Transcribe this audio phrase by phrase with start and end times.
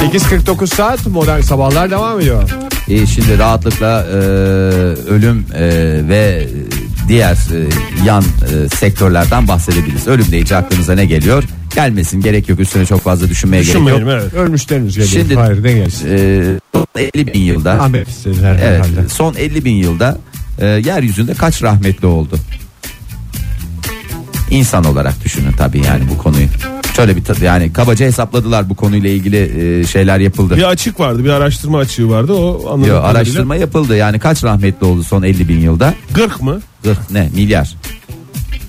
[0.00, 2.50] 8.49 saat modern sabahlar devam ediyor.
[2.88, 4.14] E, şimdi rahatlıkla e,
[5.10, 5.62] ölüm e,
[6.08, 6.48] ve
[7.08, 7.68] diğer e,
[8.06, 10.06] yan e, sektörlerden bahsedebiliriz.
[10.06, 11.44] Ölüm deyince aklınıza ne geliyor?
[11.74, 13.86] Gelmesin gerek yok üstüne çok fazla düşünmeye gerek yok.
[13.86, 14.34] Düşünmeyelim evet.
[14.34, 15.12] Ölmüşlerimiz geliyor.
[15.12, 16.08] Şimdi Hayır ne gelsin.
[16.10, 16.42] e,
[16.74, 19.08] son 50 bin yılda Ahmet istediler evet, herhalde.
[19.08, 20.18] son 50 bin yılda
[20.58, 22.38] e, yeryüzünde kaç rahmetli oldu?
[24.50, 26.46] İnsan olarak düşünün tabii yani bu konuyu.
[26.96, 30.56] Şöyle bir ta- yani kabaca hesapladılar bu konuyla ilgili e, şeyler yapıldı.
[30.56, 34.86] Bir açık vardı bir araştırma açığı vardı o anladığım Yo, araştırma yapıldı yani kaç rahmetli
[34.86, 35.94] oldu son 50 bin yılda?
[36.12, 36.60] 40 mı?
[36.84, 37.74] 40 ne milyar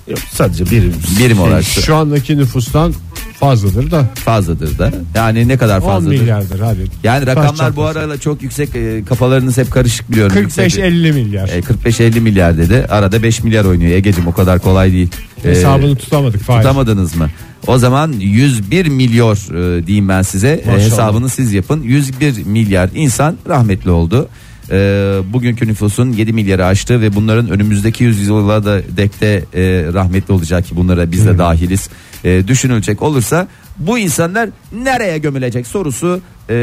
[0.08, 0.94] Yok sadece birim.
[1.20, 2.94] birim olarak Şu andaki nüfustan
[3.40, 4.04] fazladır da.
[4.14, 4.92] fazladır da.
[5.14, 6.20] Yani ne kadar 10 fazladır?
[6.20, 6.84] milyardır hadi.
[7.02, 10.36] Yani rakamlar bu arada çok yüksek e, kafalarınız hep karışık biliyorum.
[10.36, 11.48] Yüksek- 45-50 milyar.
[11.48, 12.86] E, 45-50 milyar dedi.
[12.88, 15.08] Arada 5 milyar oynuyor Ege'cim o kadar kolay değil.
[15.44, 16.40] E, Hesabını tutamadık.
[16.42, 16.62] Faiz.
[16.62, 17.30] tutamadınız mı?
[17.66, 19.36] O zaman 101 milyar
[19.78, 20.48] e, diyeyim ben size.
[20.48, 20.84] E, Maşallah.
[20.86, 21.82] hesabını siz yapın.
[21.82, 24.28] 101 milyar insan rahmetli oldu.
[24.70, 24.76] E,
[25.32, 30.76] bugünkü nüfusun 7 milyarı aştı ve bunların önümüzdeki yüzyıla da dekte e, rahmetli olacak ki
[30.76, 31.88] bunlara biz de dahiliz.
[32.24, 34.48] E, düşünülecek olursa bu insanlar
[34.84, 36.54] nereye gömülecek sorusu e,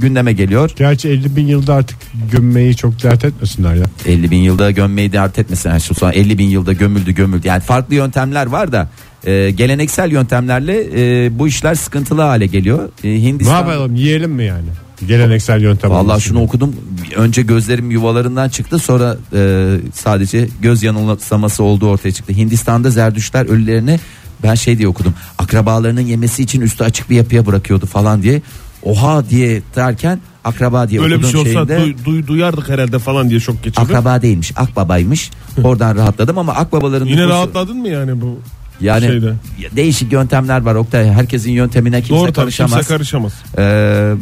[0.00, 0.70] gündeme geliyor.
[0.76, 1.96] Gerçi 50 bin yılda artık
[2.32, 3.84] gömmeyi çok dert etmesinler ya.
[4.06, 5.70] 50 bin yılda gömmeyi dert etmesin.
[5.70, 7.46] Yani şu son 50 bin yılda gömüldü gömüldü.
[7.48, 8.88] Yani farklı yöntemler var da
[9.26, 10.84] e, geleneksel yöntemlerle
[11.26, 12.88] e, bu işler sıkıntılı hale geliyor.
[13.04, 13.54] E, Ne Hindistan.
[13.58, 14.68] yapalım yiyelim mi yani?
[15.06, 15.90] Geleneksel yöntem.
[15.90, 16.46] Vallahi şunu gibi.
[16.46, 16.76] okudum.
[17.16, 22.32] Önce gözlerim yuvalarından çıktı sonra e, sadece göz yanılsaması olduğu ortaya çıktı.
[22.32, 24.00] Hindistan'da zerdüşler ölülerini
[24.42, 25.14] ben şey diye okudum.
[25.38, 28.42] Akrabalarının yemesi için üstü açık bir yapıya bırakıyordu falan diye.
[28.82, 33.30] Oha diye derken akraba diye Öyle bir şey olsa şeyinde duy- duy- duyardık herhalde falan
[33.30, 33.82] diye çok geçirdim.
[33.82, 35.30] akraba değilmiş akbabaymış.
[35.64, 38.38] Oradan rahatladım ama akbabaların Yine nüfusu- rahatladın mı yani bu
[38.84, 39.34] Yani şeyde?
[39.76, 41.10] değişik yöntemler var Oktay.
[41.12, 42.72] Herkesin yöntemine kimse Doğru karışamaz.
[42.72, 43.32] kimse karışamaz.
[43.58, 44.12] Ee,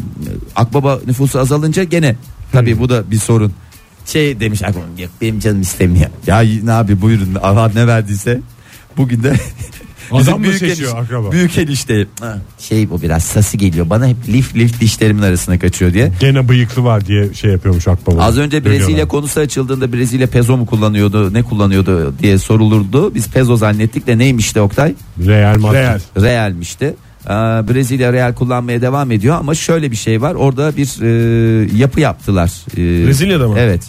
[0.56, 2.16] akbaba nüfusu azalınca gene
[2.52, 3.52] tabii bu da bir sorun.
[4.06, 6.10] Şey demiş akbaba "Yok, benim canım istemiyor.
[6.26, 8.40] Ya ne abi buyurun Allah ne verdiyse.
[8.96, 9.32] Bugün de
[10.18, 11.32] bizim mı seçiyor eniş- akraba?
[11.32, 15.92] Büyük enişte "Ha, şey bu biraz sası geliyor bana hep lif lif dişlerimin arasına kaçıyor
[15.92, 16.12] diye.
[16.20, 18.22] Gene bıyıklı var diye şey yapıyormuş akbaba.
[18.22, 19.08] Az önce Brezilya Dönüyorlar.
[19.08, 23.14] konusu açıldığında Brezilya pezo mu kullanıyordu ne kullanıyordu diye sorulurdu.
[23.14, 24.94] Biz pezo zannettik de neymiş de Oktay?
[25.26, 25.76] Real Madrid.
[25.78, 26.00] Real.
[26.22, 26.94] Real'mişti.
[27.24, 30.34] Ee, Brezilya Real kullanmaya devam ediyor ama şöyle bir şey var.
[30.34, 32.50] Orada bir e, yapı yaptılar.
[32.72, 33.54] Ee, Brezilya'da mı?
[33.58, 33.82] Evet.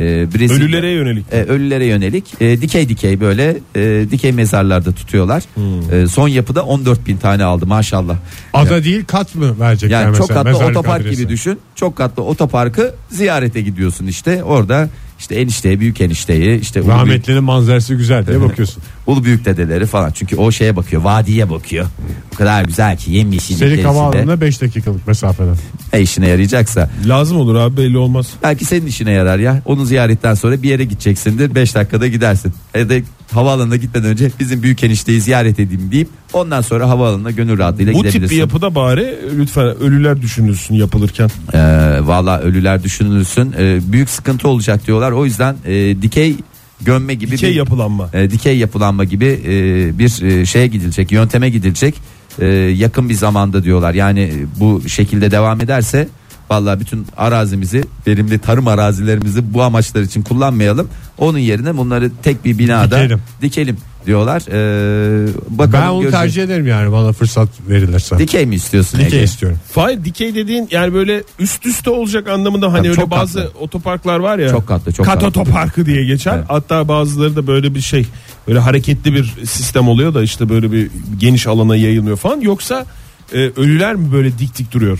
[0.00, 0.02] Ee,
[0.34, 1.26] Brezilya- Ölülere yönelik.
[1.32, 5.42] E, ölülere yönelik e, dikey dikey böyle e, dikey mezarlarda tutuyorlar.
[5.54, 5.92] Hmm.
[5.94, 8.16] E, son yapıda 14 bin tane aldı maşallah.
[8.52, 10.42] Ada değil kat mı verecekler Yani çok mesela?
[10.42, 11.16] katlı Mezarlık otopark adresi.
[11.20, 11.58] gibi düşün.
[11.74, 14.44] Çok katlı otoparkı ziyarete gidiyorsun işte.
[14.44, 14.88] Orada
[15.18, 18.82] işte enişteye büyük enişteyi işte ulu büyük, Rahmetlinin manzarası güzel diye bakıyorsun.
[19.06, 20.10] ulu büyük dedeleri falan.
[20.10, 21.86] Çünkü o şeye bakıyor vadiye bakıyor.
[22.34, 23.86] O kadar güzel ki yemyeşil Selik içerisinde.
[23.98, 25.56] havaalanına 5 dakikalık mesafeden.
[25.92, 26.90] Ne işine yarayacaksa.
[27.06, 28.26] Lazım olur abi belli olmaz.
[28.42, 29.62] Belki senin işine yarar ya.
[29.64, 31.54] Onun ziyaretten sonra bir yere gideceksindir.
[31.54, 32.52] 5 dakikada gidersin.
[32.74, 32.94] Ya da
[33.32, 37.98] havaalanına gitmeden önce bizim büyük enişteyi ziyaret edeyim deyip ondan sonra havaalanına gönül rahatlığıyla Bu
[37.98, 38.20] gidebilirsin.
[38.20, 41.30] tip bir yapıda bari lütfen ölüler düşünülsün yapılırken.
[41.54, 41.58] Ee,
[42.06, 43.54] Valla ölüler düşünülsün.
[43.58, 45.12] Ee, büyük sıkıntı olacak diyorlar.
[45.12, 46.36] O yüzden e, dikey
[46.80, 48.10] gömme gibi Dikey bir yapılanma.
[48.14, 49.50] e, dikey yapılanma gibi e,
[49.98, 51.94] bir e, şeye gidilecek, yönteme gidilecek.
[52.38, 53.94] E, yakın bir zamanda diyorlar.
[53.94, 56.08] Yani e, bu şekilde devam ederse
[56.50, 60.88] vallahi bütün arazimizi, verimli tarım arazilerimizi bu amaçlar için kullanmayalım.
[61.18, 63.20] Onun yerine bunları tek bir binada Dikelim.
[63.42, 64.42] dikelim, diyorlar.
[64.50, 66.12] E, bakalım Ben onu göreceğiz.
[66.22, 68.18] tercih ederim yani bana fırsat verilirse.
[68.18, 69.24] Dikey mi istiyorsun Dikey Ege?
[69.24, 69.58] istiyorum.
[69.72, 73.58] Fahir dikey dediğin yani böyle üst üste olacak anlamında hani Tabii öyle çok bazı katlı.
[73.60, 74.48] otoparklar var ya.
[74.48, 75.26] Çok katlı, çok kat katlı.
[75.28, 76.34] otoparkı diye geçer.
[76.36, 76.44] Evet.
[76.48, 78.06] Hatta bazıları da böyle bir şey
[78.48, 80.90] böyle hareketli bir sistem oluyor da işte böyle bir
[81.20, 82.40] geniş alana yayılmıyor falan.
[82.40, 82.86] Yoksa
[83.32, 84.98] e, ölüler mi böyle dik dik duruyor?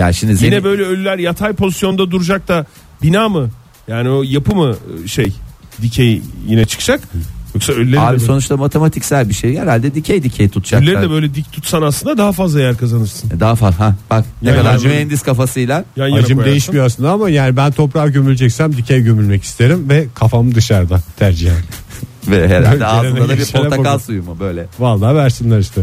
[0.00, 2.66] Ya şimdi Yine zemin- böyle ölüler yatay pozisyonda duracak da
[3.02, 3.50] bina mı?
[3.88, 5.32] Yani o yapı mı e, şey
[5.82, 7.00] dikey yine çıkacak?
[7.54, 9.58] Yoksa ölüleri, de, Abi böyle, sonuçta matematiksel bir şey.
[9.58, 10.86] Herhalde dikey dikey tutacaklar.
[10.86, 13.30] ölüleri de böyle dik tutsan aslında daha fazla yer kazanırsın.
[13.40, 13.80] Daha fazla.
[13.84, 17.72] Ha, bak ne Yani kadar acım- mühendis kafasıyla Yan Acım değişmiyor aslında ama yani ben
[17.72, 21.56] toprağa gömüleceksem dikey gömülmek isterim ve kafam dışarıda tercihen.
[22.28, 23.98] ve herhalde ağzında da bir portakal bakın.
[23.98, 24.66] suyu mu böyle.
[24.78, 25.80] Vallahi versinler işte.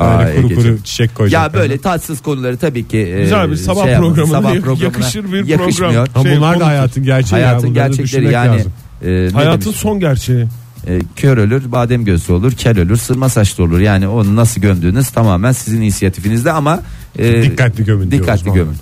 [0.00, 0.62] Yani kuru Egeciğim.
[0.76, 1.46] kuru çiçek koyacaklar.
[1.46, 4.14] Ya böyle tatsız konuları tabii ki e, Güzel bir sabah yapalım.
[4.14, 5.46] programına yakışır bir program.
[5.48, 6.08] yakışmıyor.
[6.14, 7.48] Ha, şey, bunlar da hayatın gerçeği ya.
[7.48, 8.56] Hayatın bunları gerçekleri yani.
[8.58, 8.72] lazım.
[9.04, 9.76] e, Hayatın demiş?
[9.76, 10.46] son gerçeği.
[10.86, 13.78] E, kör ölür, badem gözlü olur, kel ölür, sırma saçlı olur.
[13.80, 16.82] Yani onu nasıl gömdüğünüz tamamen sizin inisiyatifinizde ama
[17.18, 18.76] e, Dikkatli gömün Dikkatli gömün.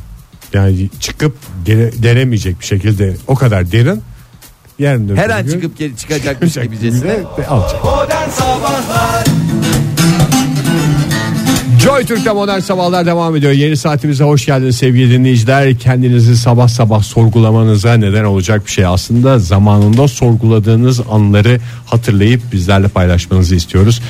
[0.52, 4.02] Yani çıkıp gere- denemeyecek bir şekilde o kadar derin.
[4.80, 7.16] Öbür Her an gün çıkıp geri çıkacakmış gibicesine.
[7.48, 7.84] alacak.
[7.84, 9.21] Modern Sabahlar
[11.84, 13.52] Joy Türk'te modern sabahlar devam ediyor.
[13.52, 15.78] Yeni saatimize hoş geldiniz sevgili dinleyiciler.
[15.78, 18.86] Kendinizi sabah sabah sorgulamanıza neden olacak bir şey.
[18.86, 24.02] Aslında zamanında sorguladığınız anları hatırlayıp bizlerle paylaşmanızı istiyoruz.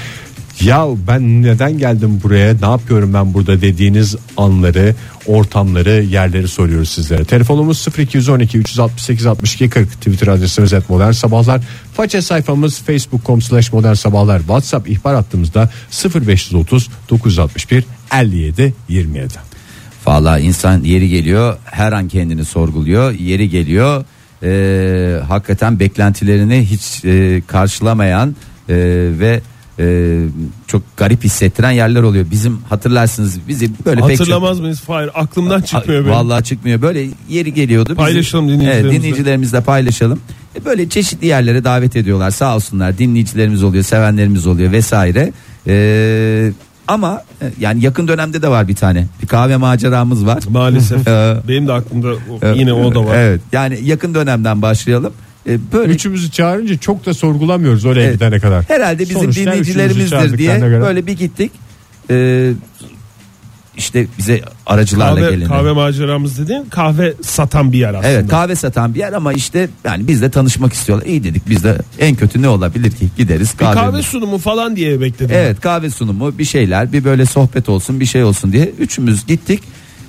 [0.64, 4.94] Ya ben neden geldim buraya ne yapıyorum ben burada dediğiniz anları
[5.26, 7.24] ortamları yerleri soruyoruz sizlere.
[7.24, 11.60] Telefonumuz 0212 368 62 40 Twitter adresimiz et modern sabahlar.
[11.94, 14.38] Faça sayfamız facebook.com slash modern sabahlar.
[14.38, 15.70] Whatsapp ihbar hattımızda
[16.14, 19.34] 0530 961 57 27.
[20.06, 24.04] Valla insan yeri geliyor her an kendini sorguluyor yeri geliyor
[24.42, 28.36] e, hakikaten beklentilerini hiç e, karşılamayan
[28.68, 28.74] e,
[29.18, 29.40] ve
[29.78, 30.18] e,
[30.66, 32.26] çok garip hissettiren yerler oluyor.
[32.30, 34.82] Bizim hatırlarsınız bizi böyle pek çok- Hatırlamaz mıyız?
[34.86, 36.14] Hayır aklımdan çıkmıyor benim.
[36.14, 36.82] Vallahi çıkmıyor.
[36.82, 37.88] Böyle yeri geliyordu.
[37.88, 38.88] Bizi- Paylaşalım dinleyicilerimizle.
[38.88, 40.20] Evet, dinleyicilerimizle paylaşalım.
[40.60, 42.30] E, Böyle çeşitli yerlere davet ediyorlar.
[42.30, 42.98] Sağ olsunlar.
[42.98, 45.32] Dinleyicilerimiz oluyor, sevenlerimiz oluyor vesaire.
[45.66, 46.52] Ee,
[46.88, 49.06] ama e, yani yakın dönemde de var bir tane.
[49.22, 50.42] Bir kahve maceramız var.
[50.50, 51.08] Maalesef.
[51.08, 53.16] Ee, benim de aklımda o- Evet, yine o da var.
[53.16, 53.40] Evet.
[53.52, 55.12] Yani yakın dönemden başlayalım.
[55.48, 58.14] Ee, böyle Üçümüzü çağırınca çok da sorgulamıyoruz oraya Evet.
[58.14, 58.64] gidene kadar.
[58.68, 61.52] herhalde bizim Sonuçta dinleyicilerimizdir diye böyle bir gittik.
[62.10, 62.52] Ee,
[63.76, 65.46] işte bize aracılarla Kahve, gelin.
[65.46, 68.08] kahve maceramız dediğin kahve satan bir yer aslında.
[68.08, 71.06] Evet kahve satan bir yer ama işte yani biz de tanışmak istiyorlar.
[71.06, 73.74] İyi dedik biz de en kötü ne olabilir ki gideriz Bir kahve.
[73.74, 75.36] kahve sunumu falan diye bekledim.
[75.38, 79.62] Evet kahve sunumu bir şeyler bir böyle sohbet olsun bir şey olsun diye üçümüz gittik.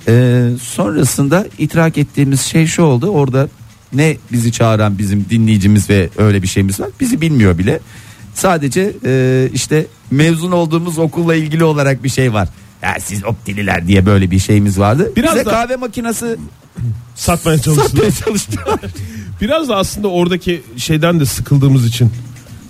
[0.08, 3.48] Ee, sonrasında itirak ettiğimiz şey şu oldu orada
[3.94, 7.80] ne bizi çağıran bizim dinleyicimiz ve öyle bir şeyimiz var bizi bilmiyor bile.
[8.34, 12.48] Sadece e, işte mezun olduğumuz okulla ilgili olarak bir şey var.
[12.82, 15.12] Ya siz optililer diye böyle bir şeyimiz vardı.
[15.16, 16.36] Biraz Bize da- kahve makinesi
[17.14, 17.88] Satmaya çalıştılar.
[17.88, 18.80] satmaya çalıştılar.
[19.40, 22.10] Biraz da aslında oradaki şeyden de sıkıldığımız için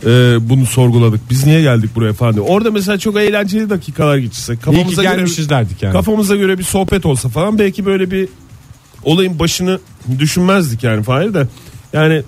[0.06, 1.20] e, bunu sorguladık.
[1.30, 2.44] Biz niye geldik buraya falan diye.
[2.44, 4.56] Orada mesela çok eğlenceli dakikalar geçirse.
[4.56, 5.92] Kafamıza göre, derdik yani.
[5.92, 8.28] kafamıza göre bir sohbet olsa falan belki böyle bir
[9.02, 9.78] olayın başını
[10.18, 11.46] düşünmezdik yani Fahir de.
[11.92, 12.22] Yani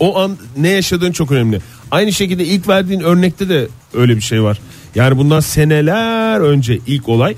[0.00, 1.60] o an ne yaşadığın çok önemli.
[1.90, 4.58] Aynı şekilde ilk verdiğin örnekte de öyle bir şey var.
[4.94, 7.34] Yani bundan seneler önce ilk olay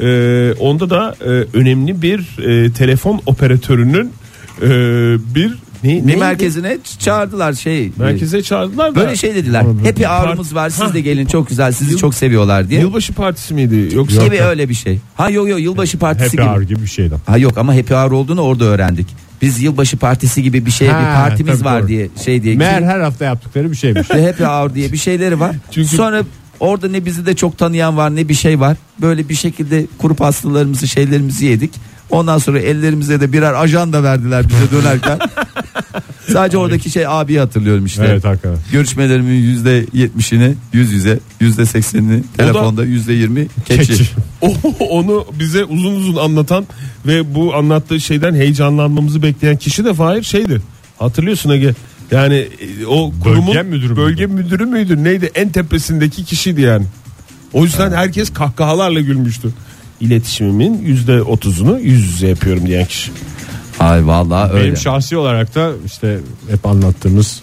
[0.00, 4.12] e, onda da e, önemli bir e, telefon operatörünün
[4.62, 4.68] e,
[5.34, 6.16] bir ne, Bir neydi?
[6.16, 7.92] merkezine çağırdılar şey.
[7.98, 9.62] merkeze çağırdılar da Böyle şey dediler.
[9.84, 10.70] Happy hour'umuz var.
[10.70, 11.72] Siz de gelin çok güzel.
[11.72, 12.80] Sizi Yıl- çok seviyorlar diye.
[12.80, 14.98] yılbaşı partisi miydi yoksa gibi öyle bir şey.
[15.16, 16.46] Ha yok yok yılbaşı partisi Happy gibi.
[16.46, 17.14] hour gibi bir şeydi.
[17.26, 19.06] Ha yok ama happy hour olduğunu orada öğrendik.
[19.42, 21.88] Biz yılbaşı partisi gibi bir şey Ha, bir partimiz var doğru.
[21.88, 22.56] diye şey diye.
[22.56, 24.10] Meğer her hafta yaptıkları bir şeymiş.
[24.14, 25.56] Ve happy hour diye bir şeyleri var.
[25.70, 26.22] Çünkü- Sonra
[26.60, 28.76] orada ne bizi de çok tanıyan var ne bir şey var.
[29.00, 31.70] Böyle bir şekilde kuru pastalarımızı şeylerimizi yedik.
[32.10, 35.18] Ondan sonra ellerimize de birer ajanda verdiler bize dönerken.
[36.32, 38.06] Sadece oradaki şey abiyi hatırlıyorum işte.
[38.08, 38.58] evet hakikaten.
[38.72, 44.04] Görüşmelerimin yüzde yetmişini yüz yüze, yüzde seksenini telefonda, yüzde yirmi keçi.
[44.90, 46.66] Onu bize uzun uzun anlatan
[47.06, 50.62] ve bu anlattığı şeyden heyecanlanmamızı bekleyen kişi de Fahir şeydi.
[50.98, 51.74] Hatırlıyorsun Ege.
[52.10, 52.48] Yani
[52.80, 56.86] e, o kurumun Bölge müdürü bölge müdürü müydü neydi en tepesindeki kişiydi yani.
[57.52, 59.48] O yüzden herkes kahkahalarla gülmüştü.
[60.00, 63.10] İletişimimin yüzde otuzunu yüz yüze yapıyorum diyen kişi.
[63.80, 64.64] Ay vallahi öyle.
[64.64, 66.18] Benim şahsi olarak da işte
[66.50, 67.40] hep anlattığımız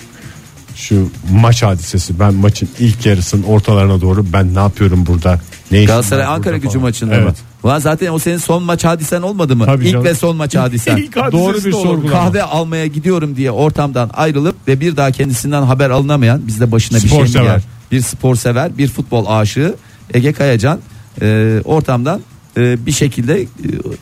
[0.76, 2.20] şu maç hadisesi.
[2.20, 5.40] Ben maçın ilk yarısının ortalarına doğru ben ne yapıyorum burada?
[5.72, 6.82] Ne işim Galatasaray var Ankara burada gücü falan.
[6.82, 7.26] maçında evet.
[7.28, 7.34] mı?
[7.64, 9.66] Ulan zaten o senin son maç hadisen olmadı mı?
[9.66, 10.06] Tabii İlk canım.
[10.06, 10.98] ve son maç hadisen.
[10.98, 12.10] İlk hadisesi Doğru bir de sorgulama.
[12.12, 17.08] Kahve almaya gidiyorum diye ortamdan ayrılıp ve bir daha kendisinden haber alınamayan bizde başına bir
[17.08, 17.46] Spor şey mi sever.
[17.46, 17.64] gelir?
[17.92, 19.76] Bir spor sever, bir futbol aşığı
[20.14, 20.80] Ege Kayacan
[21.22, 22.22] e, ortamdan
[22.58, 23.48] e, bir şekilde e,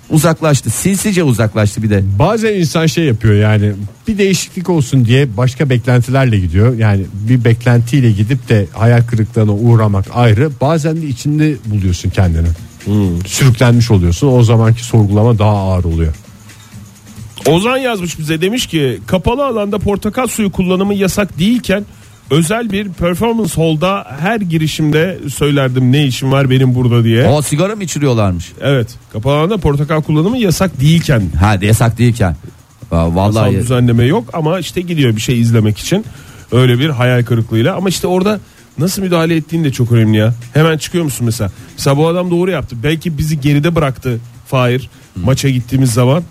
[0.10, 0.70] uzaklaştı.
[0.70, 2.04] Sinsice uzaklaştı bir de.
[2.20, 3.74] Bazen insan şey yapıyor yani
[4.08, 6.78] bir değişiklik olsun diye başka beklentilerle gidiyor.
[6.78, 10.52] Yani bir beklentiyle gidip de hayal kırıklığına uğramak ayrı.
[10.62, 12.48] Bazen de içinde buluyorsun kendini.
[13.26, 14.28] Sürüklenmiş oluyorsun.
[14.28, 16.14] O zamanki sorgulama daha ağır oluyor.
[17.48, 21.86] Ozan yazmış bize demiş ki kapalı alanda portakal suyu kullanımı yasak değilken
[22.30, 27.27] özel bir performance hall'da her girişimde söylerdim ne işim var benim burada diye.
[27.27, 28.51] O sigara mı içiriyorlarmış?
[28.62, 32.36] Evet kapalı alanda portakal kullanımı yasak değilken Ha yasak değilken.
[32.92, 36.06] Va- Vallahi Vallahi düzenleme yok ama işte gidiyor bir şey izlemek için
[36.51, 38.39] öyle bir hayal kırıklığıyla ama işte orada
[38.77, 40.34] nasıl müdahale ettiğin de çok önemli ya.
[40.53, 41.51] Hemen çıkıyor musun mesela?
[41.77, 42.75] Mesela bu adam doğru yaptı.
[42.84, 46.24] Belki bizi geride bıraktı Fahir maça gittiğimiz zaman.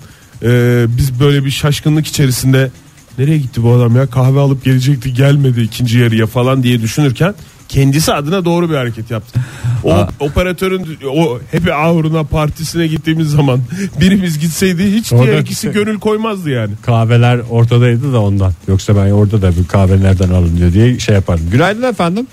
[0.42, 2.70] Ee, biz böyle bir şaşkınlık içerisinde
[3.18, 7.34] nereye gitti bu adam ya kahve alıp gelecekti gelmedi ikinci yarıya falan diye düşünürken
[7.68, 9.40] kendisi adına doğru bir hareket yaptı.
[9.84, 10.08] O Aa.
[10.20, 13.60] operatörün o happy hour'una partisine gittiğimiz zaman
[14.00, 16.72] birimiz gitseydi hiç diğer Oradaki ikisi şey- gönül koymazdı yani.
[16.82, 18.52] Kahveler ortadaydı da ondan.
[18.68, 21.50] Yoksa ben orada da bir kahve nereden alınıyor diye şey yapardım.
[21.50, 22.26] Günaydın efendim.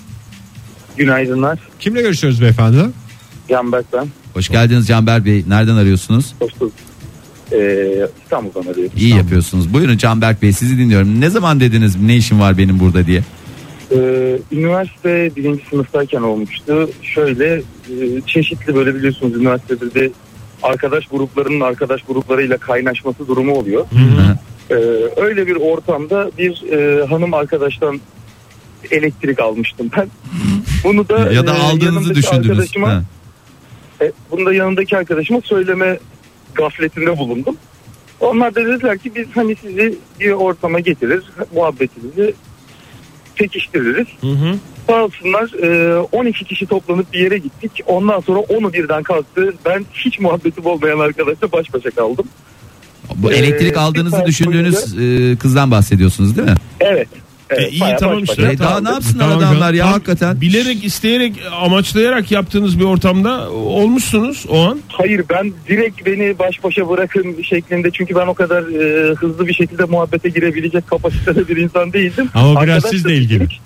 [0.96, 1.58] Günaydınlar.
[1.80, 2.78] Kimle görüşüyoruz beyefendi?
[3.48, 4.08] Canberk ben.
[4.34, 5.44] Hoş geldiniz Canber Bey.
[5.48, 6.34] Nereden arıyorsunuz?
[6.40, 6.72] Hoş bulduk.
[7.52, 8.92] Ee, İstanbul'dan arıyorum.
[8.96, 9.74] İyi yapıyorsunuz.
[9.74, 11.20] Buyurun Canberk Bey sizi dinliyorum.
[11.20, 13.22] Ne zaman dediniz ne işim var benim burada diye?
[13.92, 16.90] Ee, üniversite birinci sınıftayken olmuştu.
[17.02, 17.62] Şöyle e,
[18.26, 20.10] çeşitli böyle biliyorsunuz üniversitede de
[20.62, 23.86] arkadaş gruplarının arkadaş gruplarıyla kaynaşması durumu oluyor.
[24.70, 24.74] Ee,
[25.16, 28.00] öyle bir ortamda bir e, hanım arkadaştan
[28.90, 30.08] elektrik almıştım ben.
[30.84, 32.50] Bunu da ya da e, aldığınızı düşündünüz.
[32.50, 33.02] arkadaşıma-.
[34.02, 35.98] E, bunu da yanındaki arkadaşıma söyleme
[36.54, 37.56] gafletinde bulundum.
[38.20, 41.22] Onlar da dediler ki biz hani sizi bir ortama getirir,
[41.54, 42.34] muhabbetinizi
[43.34, 44.06] pekiştiririz.
[44.20, 44.54] Hı hı.
[44.86, 47.72] Sağ olsunlar e, 12 kişi toplanıp bir yere gittik.
[47.86, 49.54] Ondan sonra onu birden kalktı.
[49.66, 52.26] Ben hiç muhabbetim olmayan arkadaşla baş başa kaldım.
[53.16, 56.54] Bu Ee, elektrik bir aldığınızı düşündüğünüz e, kızdan bahsediyorsunuz değil mi?
[56.80, 57.08] Evet.
[57.50, 58.42] Evet E, iyi, bayağı tamam baş işte.
[58.52, 60.40] E, daha ne yapsınlar Tamam adamlar ya Tam hakikaten.
[60.40, 64.80] Bilerek, isteyerek, amaçlayarak yaptığınız bir ortamda olmuşsunuz o an.
[64.88, 69.54] Hayır ben direkt beni baş başa bırakın şeklinde çünkü ben o kadar e, hızlı bir
[69.54, 72.28] şekilde muhabbete girebilecek kapasitede bir insan değildim.
[72.34, 73.40] Ama biraz Arkadaş sizle da ilgili.
[73.40, 73.60] dedik,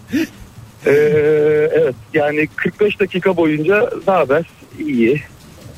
[0.86, 0.90] e,
[1.74, 4.44] evet yani 45 dakika boyunca ne haber?
[4.78, 5.22] İyi.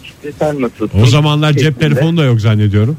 [0.05, 1.03] İşte sen nasılsın?
[1.03, 2.97] O zamanlar cep telefonu da yok zannediyorum.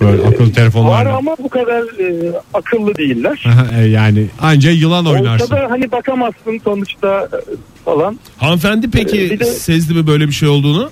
[0.00, 0.90] Böyle akıllı telefonlar.
[0.90, 3.44] Var ama bu kadar e, akıllı değiller.
[3.80, 5.50] E, yani anca yılan Olsa oynarsın.
[5.50, 7.38] da hani bakamazsın sonuçta e,
[7.84, 8.18] falan.
[8.36, 10.90] Hanımefendi peki Ee, bir de- sezdi mi böyle bir şey olduğunu?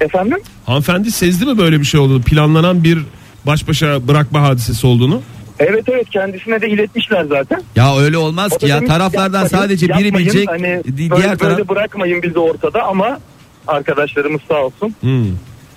[0.00, 0.38] Efendim?
[0.66, 2.22] Hanımefendi sezdi mi böyle bir şey olduğunu?
[2.22, 2.98] Planlanan bir
[3.46, 5.22] baş başa bırakma hadisesi olduğunu?
[5.58, 7.62] Evet evet kendisine de iletmişler zaten.
[7.76, 10.14] Ya öyle olmaz O ki ya demiş, taraflardan yapmayın, sadece biri yapmayın.
[10.28, 11.56] bilecek Hani di- böyle, diğer taraf.
[11.58, 13.18] böyle bırakmayın bizi ortada ama
[13.66, 14.94] arkadaşlarımız sağ olsun.
[15.00, 15.26] Hmm.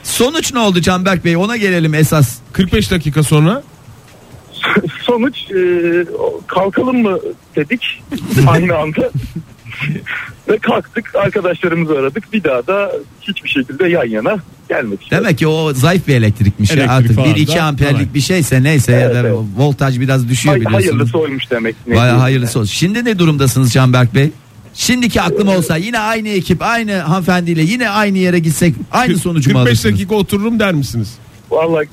[0.05, 2.37] Sonuç ne oldu Canberk Bey ona gelelim esas.
[2.53, 3.63] 45 dakika sonra
[5.01, 5.61] Sonuç e,
[6.47, 7.17] kalkalım mı
[7.55, 8.03] dedik
[8.47, 9.09] aynı anda.
[10.49, 14.35] Ve kalktık arkadaşlarımızı aradık bir daha da hiçbir şekilde yan yana
[14.69, 15.11] gelmedik.
[15.11, 18.63] Demek ki o zayıf bir elektrikmiş ya Elektrik artık falan 1-2 da amperlik bir şeyse
[18.63, 19.33] neyse ya Evet, da evet.
[19.57, 20.89] voltaj biraz düşüyor Hay- biliyorsunuz.
[20.91, 21.75] hayırlısı oymuş demek.
[21.87, 22.19] Ne Baya diyeyim.
[22.21, 22.73] hayırlısı olsun.
[22.73, 24.29] Şimdi ne durumdasınız Canberk Bey?
[24.75, 29.57] Şimdiki aklım olsa yine aynı ekip aynı hanımefendiyle yine aynı yere gitsek aynı sonucu mu
[29.57, 29.93] 45 alırsınız?
[29.95, 31.13] dakika otururum der misiniz?
[31.51, 31.85] Vallahi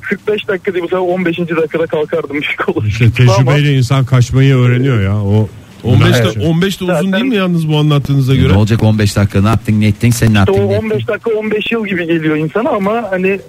[0.00, 1.38] 45 dakika değil bu sefer 15.
[1.38, 2.84] dakikada kalkardım bir şey olur.
[2.86, 5.16] İşte tecrübeyle insan kaçmayı öğreniyor ya.
[5.22, 5.48] O
[5.84, 6.36] 15 de, Evet.
[6.46, 8.52] 15 de uzun Zaten- değil mi yalnız bu anlattığınıza Ne göre?
[8.52, 10.84] olacak 15 dakika ne yaptın ne ettin sen ne İşte o ne ettin?
[10.86, 13.40] 15 dakika 15 yıl gibi geliyor insana ama hani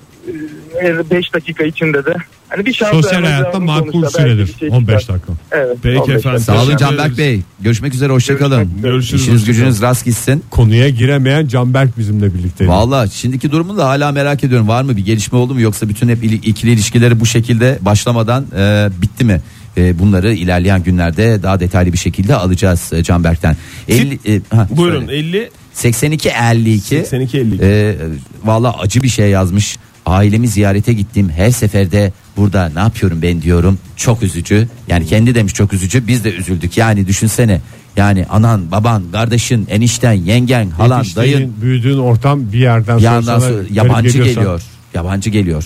[1.11, 2.13] 5 dakika içinde de
[2.55, 4.55] hani bir şans sosyal hayatta makul süredir.
[4.59, 5.15] şey 15 çıkar.
[5.15, 5.33] dakika.
[5.51, 5.77] Evet.
[5.83, 6.39] Peki 15 efendim.
[6.39, 7.17] Sağ olun Canberk.
[7.17, 7.41] Bey.
[7.59, 8.69] Görüşmek üzere hoşçakalın.
[8.81, 10.43] Görüşürüz, İşiniz gücünüz rast gitsin.
[10.49, 12.67] Konuya giremeyen Canberk bizimle birlikte.
[12.67, 14.67] Valla şimdiki durumu da hala merak ediyorum.
[14.67, 18.45] Var mı bir gelişme oldu mu yoksa bütün hep ili- ikili ilişkileri bu şekilde başlamadan
[18.57, 19.41] e, bitti mi?
[19.77, 23.57] E, bunları ilerleyen günlerde daha detaylı bir şekilde alacağız e, Canberk'ten.
[23.87, 25.17] 50, e, ha, Buyurun söyle.
[25.19, 27.63] 50 82 52 82 52.
[27.65, 27.95] e,
[28.43, 29.77] valla acı bir şey yazmış.
[30.05, 35.53] Ailemi ziyarete gittim her seferde burada ne yapıyorum ben diyorum çok üzücü yani kendi demiş
[35.53, 37.61] çok üzücü biz de üzüldük yani düşünsene
[37.95, 43.63] yani anan baban kardeşin enişten yengen halan dayın büyüdüğün ortam bir yerden bir sonra, sonra
[43.71, 44.61] yabancı geliyor
[44.93, 45.65] yabancı geliyor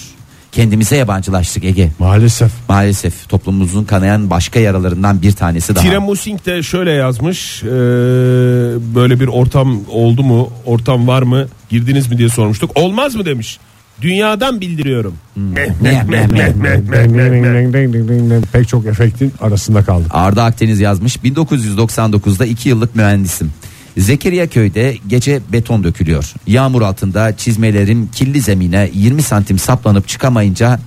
[0.51, 2.51] kendimize yabancılaştık Ege Maalesef.
[2.69, 7.63] maalesef toplumumuzun kanayan başka yaralarından bir tanesi daha Tirem Musing de şöyle yazmış.
[7.63, 7.67] e,
[8.95, 10.49] böyle bir ortam oldu mu?
[10.65, 11.47] Ortam var mı?
[11.69, 12.71] Girdiniz mi diye sormuştuk.
[12.75, 13.59] Olmaz mı demiş.
[14.01, 15.13] Dünyadan bildiriyorum.
[18.51, 20.11] Pek çok efektin arasında kaldık.
[20.13, 23.51] Arda Akdeniz yazmış 1999'da 2 yıllık mühendisim.
[23.97, 26.33] Zekeriya köyde gece beton dökülüyor.
[26.47, 30.79] Yağmur altında çizmelerim kirli zemine 20 santim saplanıp çıkamayınca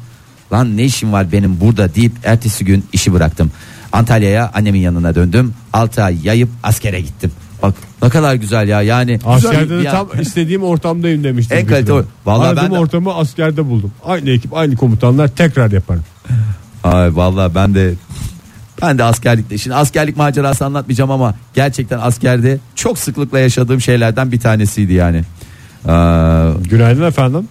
[0.52, 3.50] lan ne işim var benim burada deyip ertesi gün işi bıraktım.
[3.92, 5.54] Antalya'ya annemin yanına döndüm.
[5.72, 7.32] 6 ay yayıp askere gittim.
[7.62, 9.18] Bak ne kadar güzel ya yani.
[9.26, 11.58] Askerde de tam istediğim ortamdayım demiştim.
[11.58, 12.04] En kalite o.
[12.26, 13.92] Vallahi Aradığım ben de- ortamı askerde buldum.
[14.04, 16.04] Aynı ekip aynı komutanlar tekrar yaparım.
[16.84, 17.94] Ay vallahi ben de
[18.82, 24.40] ben de askerlikte şimdi askerlik macerası anlatmayacağım ama gerçekten askerde çok sıklıkla yaşadığım şeylerden bir
[24.40, 25.22] tanesiydi yani.
[25.88, 27.48] Aa, Günaydın efendim.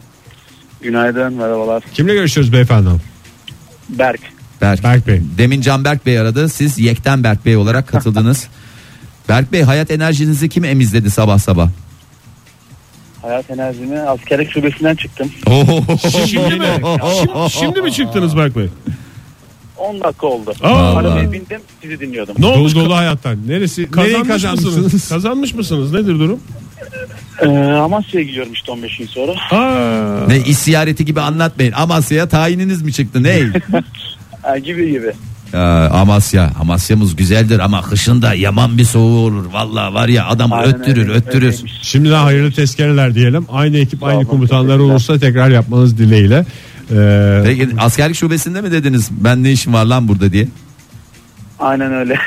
[0.81, 1.83] Günaydın merhabalar.
[1.93, 2.89] Kimle görüşüyoruz beyefendi?
[3.89, 4.19] Berk.
[4.61, 4.83] Berk.
[4.83, 5.21] Berk Bey.
[5.37, 6.49] Demin Can Berk Bey aradı.
[6.49, 8.47] Siz Yekten Berk Bey olarak katıldınız.
[9.29, 11.69] Berk Bey hayat enerjinizi kim emizledi sabah sabah?
[13.21, 15.31] Hayat enerjimi askerlik şubesinden çıktım.
[16.27, 16.65] Şimdi mi?
[17.19, 18.67] Şimdi, şimdi mi çıktınız Berk Bey?
[19.77, 20.53] 10 dakika oldu.
[20.63, 20.95] Aa.
[20.95, 22.35] Arabaya bindim sizi dinliyordum.
[22.37, 22.75] Ne Dolu olmuş?
[22.75, 23.47] dolu hayattan.
[23.47, 23.91] Neresi?
[23.91, 24.41] Kazanmış mısınız?
[24.43, 25.09] kazanmışsınız?
[25.09, 25.93] Kazanmış mısınız?
[25.93, 26.39] Nedir durum?
[27.41, 29.31] Ee, Amasya'ya gidiyorum işte 15 gün sonra.
[29.51, 30.27] Aa.
[30.27, 31.71] Ne iş ziyareti gibi anlatmayın.
[31.71, 33.23] Amasya'ya tayininiz mi çıktı?
[33.23, 33.39] Ne?
[34.63, 35.11] Gibi gibi.
[35.53, 36.51] Ya, Amasya.
[36.61, 39.45] Amasya'mız güzeldir ama kışında yaman bir soğuğu olur.
[39.53, 41.45] Vallahi var ya adam Aynen öttürür öyle, öttürür.
[41.47, 41.73] öyleymiş.
[41.81, 43.45] Şimdiden hayırlı tezkereler diyelim.
[43.51, 46.45] Aynı ekip aynı komutanlar olursa tekrar yapmanız dileğiyle.
[46.91, 50.47] Ee, Peki askerlik şubesinde mi dediniz ben ne işim var lan burada diye?
[51.59, 52.19] Aynen öyle.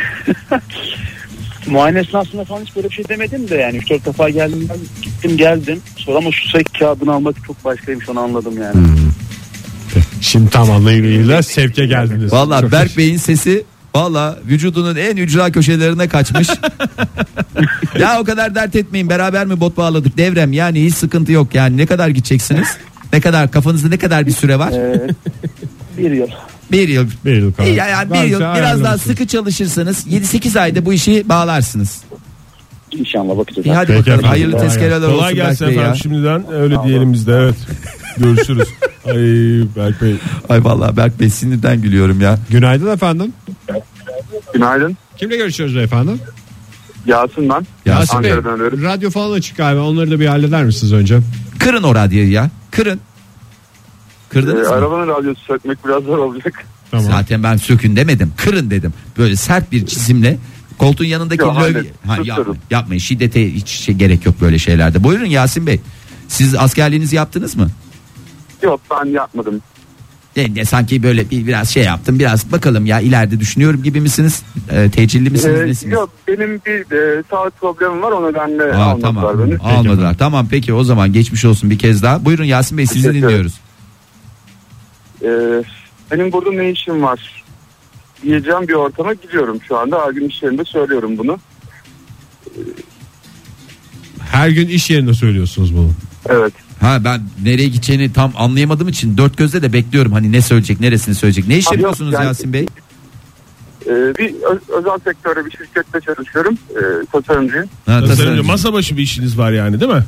[1.66, 5.36] Muayene esnasında falan hiç böyle bir şey demedim de yani 3-4 defa geldim ben gittim
[5.36, 5.80] geldim.
[5.96, 8.86] Sonra ama şu sayı kağıdını almak çok başkaymış onu anladım yani.
[10.32, 12.32] Şimdi tam anlayışıyla sevke geldiniz.
[12.32, 16.48] Vallahi Çok- Berk Bey'in sesi Valla vücudunun en ücra köşelerine kaçmış.
[17.98, 21.76] ya o kadar dert etmeyin beraber mi bot bağladık devrem yani hiç sıkıntı yok yani
[21.76, 22.68] ne kadar gideceksiniz?
[23.12, 24.72] Ne kadar kafanızda ne kadar bir süre var?
[24.72, 25.08] Ee,
[25.98, 26.28] bir yıl.
[26.72, 27.06] Bir yıl.
[27.24, 27.68] Bir yıl kadar.
[27.68, 32.00] Ya yani bir yıl biraz hayırlı daha sıkı çalışırsanız 7-8 ayda bu işi bağlarsınız.
[32.92, 33.66] İnşallah bakacağız.
[33.66, 35.16] İyi hadi Peki bakalım efendim, hayırlı kolay tezkereler olsun.
[35.16, 35.94] Kolay gelsin Berk Bey efendim ya.
[36.02, 37.54] şimdiden öyle diyelim biz de evet.
[38.18, 38.68] Görüşürüz.
[39.06, 39.14] Ay
[39.76, 40.14] Berk Bey.
[40.48, 42.38] Ay vallahi Berk Bey sinirden gülüyorum ya.
[42.50, 43.32] Günaydın efendim.
[44.54, 44.96] Günaydın.
[45.16, 46.20] Kimle görüşüyoruz efendim?
[47.06, 47.66] Yasin ben.
[47.86, 48.82] Yasin Bey, Ankara'dan arıyorum.
[48.82, 49.82] radyo falan açık galiba.
[49.82, 51.18] Onları da bir halleder misiniz önce?
[51.58, 52.50] Kırın o radyoyu ya.
[52.70, 52.96] Kırın.
[52.96, 54.74] Ee, Kırdınız mı?
[54.74, 56.64] arabanın radyosu sökmek biraz zor olacak.
[56.90, 57.06] Tamam.
[57.06, 58.32] Zaten ben sökün demedim.
[58.36, 58.92] Kırın dedim.
[59.18, 60.38] Böyle sert bir çizimle
[60.78, 61.84] koltuğun yanındaki Yok, löv...
[62.06, 62.56] Ha, tutarım.
[62.70, 63.00] yapmayın.
[63.00, 65.04] Şiddete hiç şey gerek yok böyle şeylerde.
[65.04, 65.80] Buyurun Yasin Bey.
[66.28, 67.68] Siz askerliğinizi yaptınız mı?
[68.62, 69.62] Yok ben yapmadım.
[70.36, 72.18] De, de sanki böyle bir biraz şey yaptım.
[72.18, 74.42] Biraz bakalım ya ileride düşünüyorum gibi misiniz?
[74.70, 75.60] Ee, tecilli misiniz?
[75.60, 75.92] Ee, nesiniz?
[75.92, 79.50] yok benim bir e, sağlık problemim var o nedenle Aa, almadılar tamam.
[79.50, 79.58] beni.
[79.58, 80.18] Almadılar.
[80.18, 82.24] Tamam peki o zaman geçmiş olsun bir kez daha.
[82.24, 83.54] Buyurun Yasin Bey sizi dinliyoruz.
[85.22, 85.28] Ee,
[86.10, 87.41] benim burada ne işim var
[88.22, 90.04] diyeceğim bir ortama gidiyorum şu anda.
[90.06, 91.38] Her gün iş yerinde söylüyorum bunu.
[94.30, 95.90] Her gün iş yerinde söylüyorsunuz bunu.
[96.28, 96.52] Evet.
[96.80, 100.12] Ha ben nereye gideceğini tam anlayamadığım için dört gözle de bekliyorum.
[100.12, 101.48] Hani ne söyleyecek neresini söyleyecek.
[101.48, 102.66] Ne iş Abi yok, yapıyorsunuz yani- Yasin Bey?
[103.86, 106.58] Ee, bir ö- özel sektörde bir şirkette çalışıyorum.
[106.70, 107.66] Ee, tasarımcıyım.
[107.66, 108.44] Ha, Tasarımcı tasarımcı.
[108.44, 110.04] masa başı bir işiniz var yani değil mi?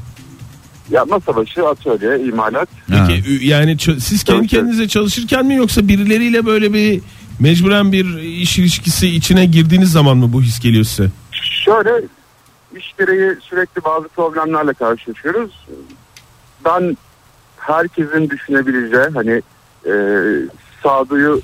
[0.91, 2.69] Ya masa başı, atölye, imalat.
[2.91, 3.07] Ha.
[3.09, 7.01] Peki ü- yani ç- siz kendi Evet, kendinize çalışırken mi yoksa birileriyle böyle bir
[7.41, 11.11] mecburen bir iş ilişkisi içine girdiğiniz zaman mı bu his geliyor size?
[11.65, 11.91] Şöyle
[12.77, 15.67] iş gereği sürekli bazı problemlerle karşılaşıyoruz.
[16.65, 16.97] Ben
[17.59, 19.43] herkesin düşünebileceği hani
[19.87, 19.93] e,
[20.83, 21.43] sağduyunun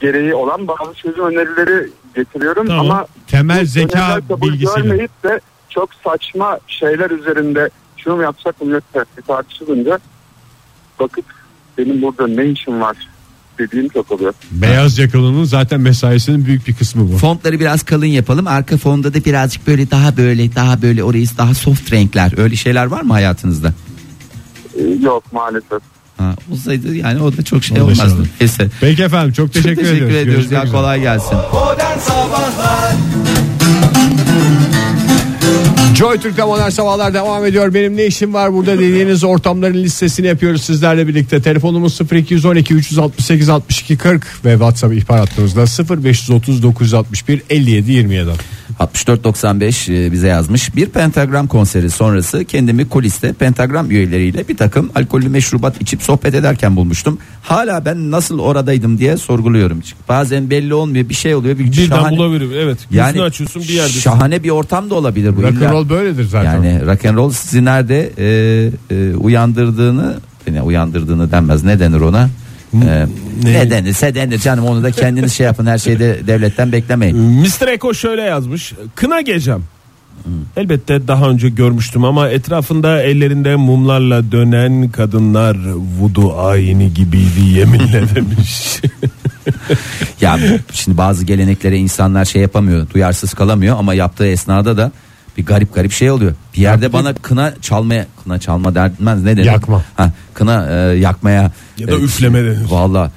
[0.00, 2.90] gereği olan bazı çözüm önerileri getiriyorum Tamam.
[2.90, 4.88] ama Temel zeka bilgisiyle.
[4.88, 9.98] görmeyip de çok saçma şeyler üzerinde şunu mu yapsak bunu yapsak tartışılınca
[11.00, 11.24] bakıp
[11.78, 12.96] benim burada ne işim var
[13.60, 14.34] dediğim çok oluyor.
[14.50, 17.18] Beyaz yakalının zaten mesaisinin büyük bir kısmı bu.
[17.18, 18.46] Fontları biraz kalın yapalım.
[18.46, 22.32] Arka fonda da birazcık böyle daha böyle daha böyle orayı daha soft renkler.
[22.38, 23.72] Öyle şeyler var mı hayatınızda?
[24.78, 25.80] Ee, yok maalesef.
[26.18, 28.28] Ha, olsaydı yani o da çok şey olmazdı.
[28.40, 28.68] Neyse.
[28.80, 30.24] Peki efendim çok Çok teşekkür, teşekkür, ediyoruz.
[30.24, 30.76] Görüşmek Ya üzere.
[30.76, 31.36] kolay gelsin.
[35.94, 37.74] Joy Türk'te modern sabahlar devam ediyor.
[37.74, 41.42] Benim ne işim var burada dediğiniz ortamların listesini yapıyoruz sizlerle birlikte.
[41.42, 45.64] Telefonumuz 0212 368 62 40 ve WhatsApp ihbar hattımızda
[46.02, 48.30] 0530 961 57 27.
[48.80, 50.76] 6495 e, bize yazmış.
[50.76, 56.76] Bir pentagram konseri sonrası kendimi kuliste pentagram üyeleriyle bir takım alkollü meşrubat içip sohbet ederken
[56.76, 57.18] bulmuştum.
[57.42, 59.80] Hala ben nasıl oradaydım diye sorguluyorum.
[60.08, 61.58] Bazen belli olmuyor bir şey oluyor.
[61.58, 62.50] Bir Birden şahane, bulabilirim.
[62.54, 62.78] Evet.
[62.90, 63.88] Gözünü yani açıyorsun bir yerde.
[63.90, 65.42] şahane bir ortam da olabilir bu.
[65.42, 66.54] Rock İlla- and roll böyledir zaten.
[66.62, 72.28] Yani rock and roll sizi nerede e, e, uyandırdığını ne uyandırdığını denmez ne denir ona?
[72.74, 73.06] E,
[73.42, 77.16] ne denirse denir canım onu da kendiniz şey yapın her şeyde devletten beklemeyin.
[77.16, 77.68] Mr.
[77.68, 78.72] Eko şöyle yazmış.
[78.94, 79.62] Kına gecem.
[80.56, 85.56] Elbette daha önce görmüştüm ama etrafında ellerinde mumlarla dönen kadınlar
[86.00, 88.80] vudu ayini gibiydi yeminle demiş.
[90.20, 90.38] Ya
[90.72, 94.92] şimdi bazı geleneklere insanlar şey yapamıyor, duyarsız kalamıyor ama yaptığı esnada da
[95.40, 96.32] bir garip garip şey oluyor.
[96.54, 99.46] Bir yerde bana kına çalmaya, kına çalma denmez ne denir?
[99.46, 99.84] Yakma.
[99.96, 101.52] Ha, kına e, yakmaya.
[101.78, 102.70] Ya da üfleme denir.
[102.70, 103.10] Valla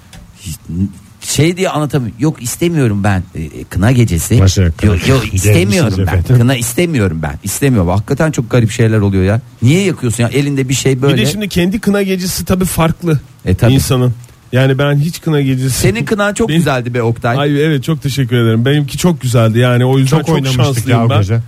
[1.22, 2.18] şey diye anlatamıyorum.
[2.20, 4.36] Yok istemiyorum ben e, kına gecesi.
[4.36, 6.04] Yok yok gecesi istemiyorum ben.
[6.04, 6.38] efendim?
[6.38, 7.40] Kına istemiyorum ben.
[7.44, 7.90] İstemiyorum.
[7.90, 9.42] Hakikaten çok garip şeyler oluyor ya.
[9.62, 10.30] Niye yakıyorsun ya?
[10.30, 11.16] Elinde bir şey böyle.
[11.16, 13.74] Bir de şimdi kendi kına gecesi tabii farklı E, tabii.
[13.74, 14.14] insanın.
[14.52, 15.78] Yani ben hiç kına gecesi...
[15.82, 17.38] Senin kınan çok Benim- güzeldi be Oktay.
[17.40, 18.66] Ay evet çok teşekkür ederim.
[18.66, 21.18] Benimki çok güzeldi yani o yüzden Çok çok, oynamıştık şanslıyım ya ben.
[21.22, 21.40] gece.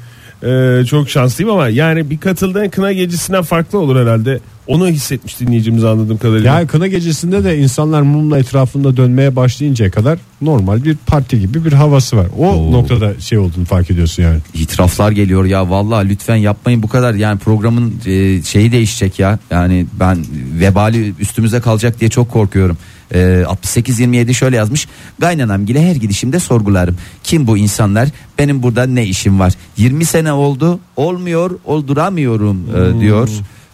[0.45, 4.39] Ee, çok şanslıyım ama yani bir katıldığın kına gecesinden farklı olur herhalde.
[4.67, 6.55] Onu hissetmiş dinleyicimiz anladığım kadarıyla.
[6.55, 11.73] Yani kına gecesinde de insanlar mumla etrafında dönmeye başlayıncaya kadar normal bir parti gibi bir
[11.73, 12.27] havası var.
[12.37, 12.71] O Oo.
[12.71, 14.39] noktada şey olduğunu fark ediyorsun yani.
[14.53, 19.85] İtiraflar geliyor ya vallahi lütfen yapmayın bu kadar yani programın e, şeyi değişecek ya yani
[19.99, 20.25] ben
[20.59, 22.77] vebali üstümüze kalacak diye çok korkuyorum.
[23.13, 24.87] Ee, 6827 şöyle yazmış.
[25.21, 26.97] Kaynanam gile her gidişimde sorgularım.
[27.23, 28.09] Kim bu insanlar?
[28.39, 29.53] Benim burada ne işim var?
[29.77, 30.79] 20 sene oldu.
[30.95, 33.29] Olmuyor, olduramıyorum e, diyor.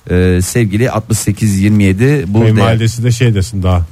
[0.09, 3.85] Ee, sevgili 6827 bu de- Kayınvalidesi de şey desin daha.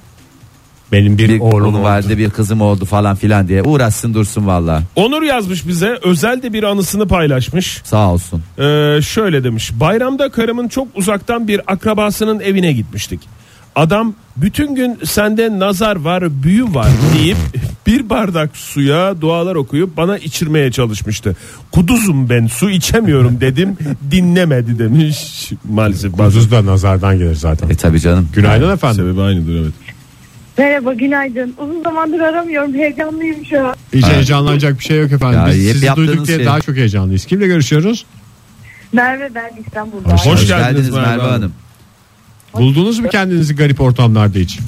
[0.91, 1.83] Benim bir, bir oğlum oğlum oldu.
[1.83, 6.53] vardı bir kızım oldu falan filan diye uğraşsın dursun valla Onur yazmış bize özel de
[6.53, 7.81] bir anısını paylaşmış.
[7.83, 8.43] sağ olsun.
[8.59, 9.71] Ee, şöyle demiş.
[9.79, 13.19] Bayramda karımın çok uzaktan bir akrabasının evine gitmiştik.
[13.79, 16.87] Adam bütün gün sende nazar var, büyü var
[17.17, 17.37] deyip
[17.87, 21.35] bir bardak suya dualar okuyup bana içirmeye çalışmıştı.
[21.71, 23.77] Kuduzum ben su içemiyorum dedim
[24.11, 25.49] dinlemedi demiş.
[25.69, 27.69] Maalesef Kuzuz da nazardan gelir zaten.
[27.69, 28.29] E tabi canım.
[28.35, 28.95] Günaydın efendim.
[29.05, 29.73] sebebi aynıdır evet.
[30.57, 31.53] Merhaba günaydın.
[31.57, 32.73] Uzun zamandır aramıyorum.
[32.73, 33.75] Heyecanlıyım şu an.
[33.93, 34.09] Hiç Ha.
[34.11, 35.39] heyecanlanacak bir şey yok efendim.
[35.39, 36.45] Ya, Biz sizi duyduk diye şey.
[36.45, 37.25] daha çok heyecanlıyız.
[37.25, 38.05] Kimle görüşüyoruz?
[38.93, 40.13] Merve ben İstanbul'da.
[40.13, 41.31] Hoş Hoş Hoş, geldiniz geldiniz Merve Merve Hanım.
[41.31, 41.53] Hanım.
[42.53, 44.59] Buldunuz mu kendinizi garip ortamlarda hiç?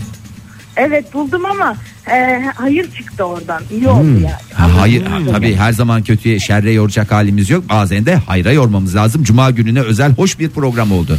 [0.77, 1.75] Evet buldum ama
[2.11, 3.63] e, hayır çıktı oradan.
[3.71, 4.15] İyi oldu Hmm.
[4.23, 4.35] yani.
[4.53, 7.69] Ha, hayır ha, tabii her zaman kötüye şerre yoracak halimiz yok.
[7.69, 9.23] Bazen de hayra yormamız lazım.
[9.23, 11.17] Cuma gününe özel hoş bir program oldu.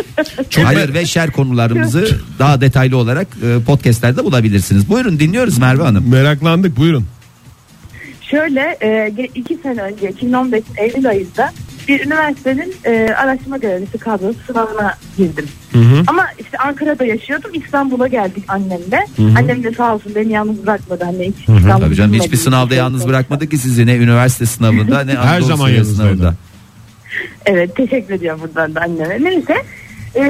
[0.64, 4.88] Hayır ve şer konularımızı daha detaylı olarak e, podcastlerde bulabilirsiniz.
[4.88, 6.08] Buyurun dinliyoruz Merve Hanım.
[6.10, 7.04] Meraklandık buyurun.
[8.20, 11.52] Şöyle e, iki sene önce 2015 Eylül ayında
[11.90, 15.48] bir üniversitenin e, araştırma görevlisi kadrosu sınavına girdim.
[16.06, 17.50] Ama işte Ankara'da yaşıyordum.
[17.54, 19.06] İstanbul'a geldik annemle.
[19.38, 21.04] Annem de sağ olsun beni yalnız bırakmadı.
[21.04, 25.12] Anne hiç İstanbul'u Tabii canım hiçbir sınavda yalnız bırakmadı ki sizi ne üniversite sınavında ne
[25.16, 26.16] Her Anadolu zaman yanınızdaydı.
[26.16, 26.34] sınavında.
[27.46, 29.24] Evet teşekkür ediyorum buradan da anneme.
[29.24, 29.54] Neyse
[30.16, 30.22] e,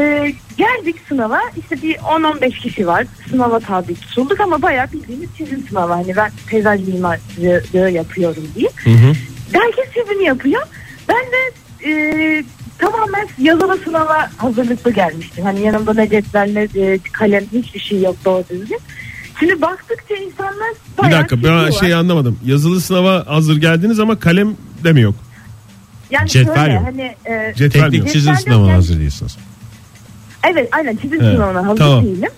[0.56, 3.06] geldik sınava işte bir 10-15 kişi var.
[3.30, 5.92] Sınava tabi tutulduk ama bayağı bildiğimiz çizim sınavı.
[5.92, 8.68] Hani ben peyzaj mimarlığı yapıyorum diye.
[9.52, 10.62] Herkes çizim yapıyor.
[11.10, 11.52] Ben de
[11.90, 12.44] e,
[12.78, 15.44] tamamen yazılı sınava hazırlıklı gelmiştim.
[15.44, 18.78] Hani yanımda ne cetvel ne e, kalem hiçbir şey yok doğru düzgün.
[19.40, 20.68] Şimdi baktıkça insanlar
[21.04, 22.38] Bir dakika ben şeyi anlamadım.
[22.44, 25.14] Yazılı sınava hazır geldiniz ama kalem de mi yok?
[26.10, 26.82] yani Cetvel şöyle, yok.
[26.86, 28.08] hani e, Cetvel Teknik yok.
[28.12, 28.76] çizim sınavına yok.
[28.76, 29.36] hazır değilsiniz.
[30.50, 32.04] Evet aynen çizim Evet, sınavına hazır tamam.
[32.04, 32.30] değilim.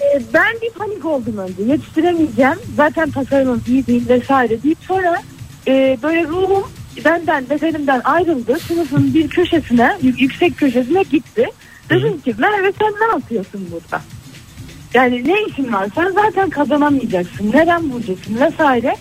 [0.00, 1.62] Ee, ben bir panik oldum önce.
[1.72, 2.58] Yetiştiremeyeceğim.
[2.76, 5.22] Zaten tasarımım iyi değil vesaire deyip sonra
[5.68, 6.64] e, böyle ruhum
[7.04, 8.58] benden bedenimden ayrıldı.
[8.58, 11.46] Sınıfın bir köşesine, yüksek köşesine gitti.
[11.90, 14.02] Dedim ki Merve sen ne yapıyorsun burada?
[14.94, 15.88] Yani ne işin var?
[15.94, 17.52] Sen zaten kazanamayacaksın.
[17.52, 18.96] Neden buradasın vesaire.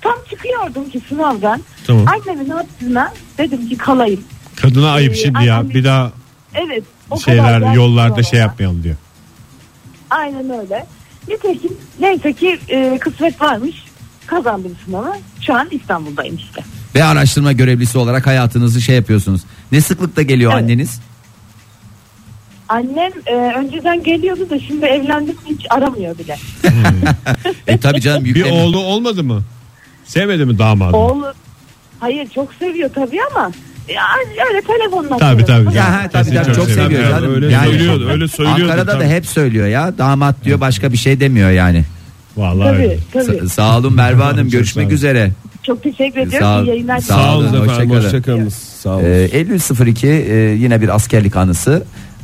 [0.00, 1.60] Tam çıkıyordum ki sınavdan.
[1.86, 2.04] Tamam.
[2.08, 4.24] Annemin hatırına dedim ki kalayım.
[4.56, 5.56] Kadına ayıp Ee, şimdi ya.
[5.56, 6.12] annem- Bir daha
[6.54, 6.84] Evet.
[7.10, 8.96] O kadar şeyler geldi yollarda şey yapmayalım diyor.
[10.10, 10.86] Aynen öyle.
[11.28, 13.84] Nitekim neyse ki e, kısmet varmış.
[14.26, 15.14] Kazandım sınavı.
[15.40, 16.62] Şu an İstanbul'dayım işte.
[16.94, 19.40] Ve araştırma görevlisi olarak hayatınızı şey yapıyorsunuz.
[19.72, 20.62] Ne sıklıkta geliyor Evet.
[20.62, 21.00] anneniz?
[22.68, 26.36] Annem e, önceden geliyordu da şimdi evlendik hiç aramıyor bile.
[27.66, 29.42] E tabii canım Bir oğlu olmadı mı?
[30.04, 30.96] Sevmedi mi damadı?
[30.96, 31.32] Oğlu
[32.00, 33.50] hayır çok seviyor tabii ama
[33.88, 34.02] ya,
[34.50, 35.16] öyle telefonla.
[35.18, 35.64] Tabii, konuşuyor.
[35.64, 35.76] tabii.
[35.76, 36.84] Ya ha, tabii Kesin tabii çok çok seviyor.
[36.90, 37.34] seviyor canım.
[37.34, 39.04] öyle söylüyordu, öyle söylüyordu, Ankara'da da tabii.
[39.08, 39.98] hep söylüyor ya.
[39.98, 41.84] Damat diyor başka bir şey demiyor yani.
[42.36, 42.98] Vallahi öyle.
[43.12, 43.36] Tabii tabii.
[43.36, 44.94] Sa- sağ olun Merve Hanım Çok görüşmek olun.
[44.94, 45.30] üzere.
[45.68, 46.46] Çok teşekkür ediyorum.
[46.46, 47.00] Sağ İyi yayınlar.
[47.00, 47.68] sağ Sağ olun, efendim.
[47.68, 48.04] hoşçakalın.
[48.04, 48.54] Hoşçakalınız.
[48.54, 49.04] Sağ olun.
[49.04, 51.82] Ee, Eylül 02 e, yine bir askerlik anısı.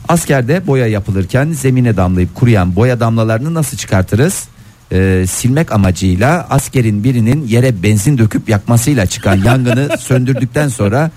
[0.09, 4.45] Askerde boya yapılırken zemine damlayıp kuruyan boya damlalarını nasıl çıkartırız?
[4.93, 11.11] Ee, silmek amacıyla askerin birinin yere benzin döküp yakmasıyla çıkan yangını söndürdükten sonra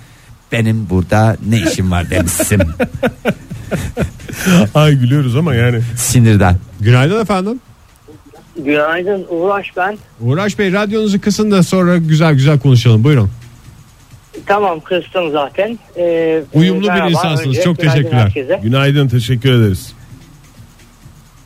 [0.52, 2.60] benim burada ne işim var demişsin
[4.74, 5.80] Ay gülüyoruz ama yani.
[5.96, 6.56] sinirden.
[6.80, 7.60] Günaydın efendim.
[8.58, 9.98] Günaydın Uğraş ben.
[10.20, 13.04] Uğraş Bey radyonuzu kısın da sonra güzel güzel konuşalım.
[13.04, 13.30] Buyurun.
[14.46, 15.78] Tamam kıstım zaten.
[15.96, 17.10] Ee, Uyumlu bir merhaba.
[17.10, 17.48] insansınız.
[17.56, 18.22] Önce Çok günaydın teşekkürler.
[18.24, 18.60] herkese.
[18.62, 19.92] Günaydın teşekkür ederiz.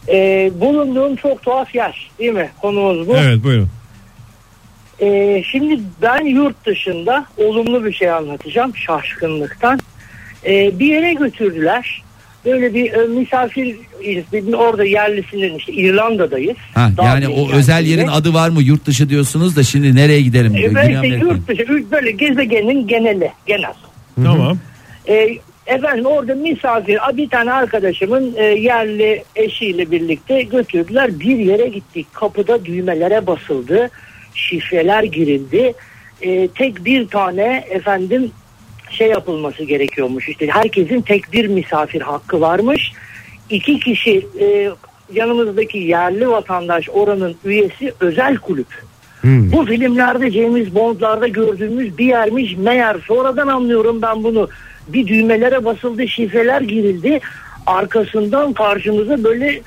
[0.09, 2.51] Ee, bulunduğum çok tuhaf yer değil mi?
[2.63, 3.17] Konumuz bu.
[3.17, 3.69] Evet buyurun.
[5.01, 9.81] Ee, şimdi ben yurt dışında olumlu bir şey anlatacağım şaşkınlıktan.
[10.47, 12.03] Ee, bir yere götürdüler.
[12.45, 13.77] Böyle bir e, misafir
[14.33, 16.57] bir- orada yerlisinin işte İrlanda'dayız.
[16.75, 20.21] Ha, Daha yani o özel yerin adı var mı yurt dışı diyorsunuz da şimdi nereye
[20.23, 20.55] gidelim?
[20.57, 23.75] Ee, Güney böyle işte yurt dışı böyle gezegenin geneli genel.
[24.25, 24.59] Tamam.
[25.09, 25.29] E,
[25.67, 32.65] efendim orada misafir bir tane arkadaşımın e, yerli eşiyle birlikte götürdüler bir yere gittik kapıda
[32.65, 33.91] düğmelere basıldı
[34.35, 35.73] şifreler girildi
[36.23, 38.31] E, tek bir tane efendim
[38.93, 40.29] şey yapılması gerekiyormuş.
[40.29, 42.93] İşte herkesin tek bir misafir hakkı varmış.
[43.51, 44.71] İki kişi e,
[45.13, 48.83] yanımızdaki yerli vatandaş oranın üyesi özel kulüp.
[49.25, 52.57] Bu filmlerde James Bond'larda gördüğümüz bir yermiş.
[52.57, 54.49] Meğer sonradan anlıyorum ben bunu.
[54.89, 57.21] Bir düğmelere basıldı şifreler girildi.
[57.67, 59.61] Arkasından karşımıza böyle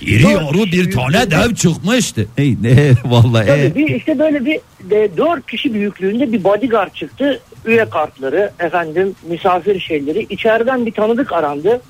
[0.00, 2.26] İri yoru bir tane dev çıkmıştı.
[2.36, 3.46] Hey ne vallahi.
[3.46, 3.74] Tabii e.
[3.74, 7.40] bir, işte böyle bir de, dört kişi büyüklüğünde bir bodyguard çıktı.
[7.64, 10.26] Üye kartları, efendim misafir şeyleri.
[10.30, 11.80] İçeriden bir tanıdık arandı.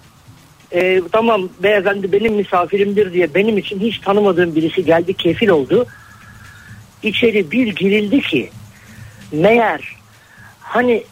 [0.73, 5.87] Ee, tamam beyefendi benim misafirimdir diye benim için hiç tanımadığım birisi geldi kefil oldu.
[7.03, 8.51] İçeri bir girildi ki
[9.33, 9.97] meğer
[10.61, 11.05] hani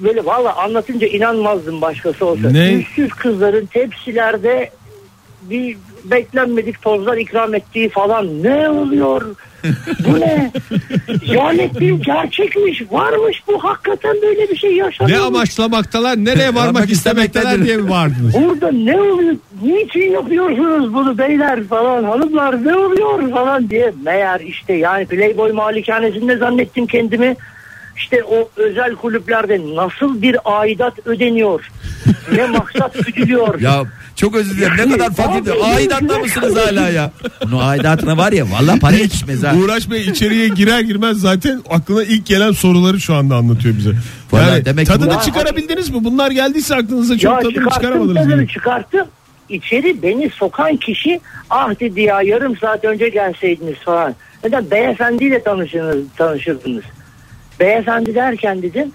[0.00, 2.50] böyle valla anlatınca inanmazdım başkası olsa.
[2.50, 2.72] Ne?
[2.72, 4.70] Üstsüz kızların tepsilerde
[5.42, 9.36] bir beklenmedik tozlar ikram ettiği falan ne oluyor?
[10.08, 10.52] Bu ne?
[11.34, 12.82] Zannettiğim gerçekmiş.
[12.90, 15.18] Varmış bu hakikaten böyle bir şey yaşanıyor.
[15.18, 18.34] Ne amaçlamaktalar nereye varmak istemekteler diye mi vardınız?
[18.34, 19.36] Burada ne oluyor?
[19.62, 23.92] Niçin yapıyorsunuz bunu beyler falan hanımlar ne oluyor falan diye.
[24.04, 27.36] Meğer işte yani Playboy malikanesinde zannettim kendimi.
[27.96, 31.70] İşte o özel kulüplerde nasıl bir aidat ödeniyor?
[32.32, 33.60] ne maksat güdülüyor?
[33.60, 33.82] Ya
[34.16, 35.52] çok özür dilerim ne kadar fakirdi.
[35.52, 37.10] abi, Aidatla mısınız hala ya?
[37.44, 39.54] Bunun aidatına var ya valla para yetişmez ha.
[39.64, 43.90] Uğraş Bey içeriye girer girmez zaten aklına ilk gelen soruları şu anda anlatıyor bize.
[44.32, 46.04] Vallahi Yani demek ki tadını bu- çıkarabildiniz mi?
[46.04, 48.14] Bunlar geldiyse aklınıza çok ya tadını çıkaramadınız.
[48.14, 48.52] tadını gibi.
[48.52, 49.06] çıkarttım.
[49.48, 54.14] İçeri beni sokan kişi ah dedi ya yarım saat önce gelseydiniz falan.
[54.44, 56.84] Neden beyefendiyle tanışırdınız, tanışırdınız.
[57.60, 58.92] Beyefendi derken dedim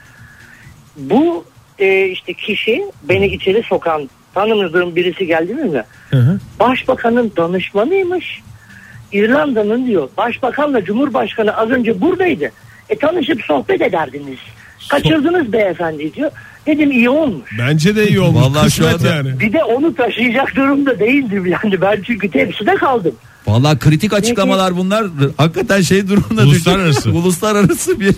[0.95, 1.45] bu
[1.79, 5.83] e, işte kişi beni içeri sokan tanımadığım birisi geldi mi?
[6.09, 6.39] Hı hı.
[6.59, 8.41] Başbakanın danışmanıymış.
[9.11, 10.09] İrlanda'nın diyor.
[10.17, 12.51] Başbakanla Cumhurbaşkanı az önce buradaydı.
[12.89, 14.39] E tanışıp sohbet ederdiniz.
[14.89, 16.31] Kaçırdınız beyefendi diyor.
[16.67, 17.49] Dedim iyi olmuş.
[17.59, 18.41] Bence de iyi olmuş.
[18.43, 19.39] Vallahi şu anda- yani.
[19.39, 21.81] Bir de onu taşıyacak durumda değildim yani.
[21.81, 23.11] Ben çünkü tepside kaldım.
[23.47, 25.05] Valla kritik açıklamalar bunlar.
[25.37, 26.99] Hakikaten şey durumunda Uluslararası.
[27.09, 27.11] düşün.
[27.21, 28.15] uluslararası bir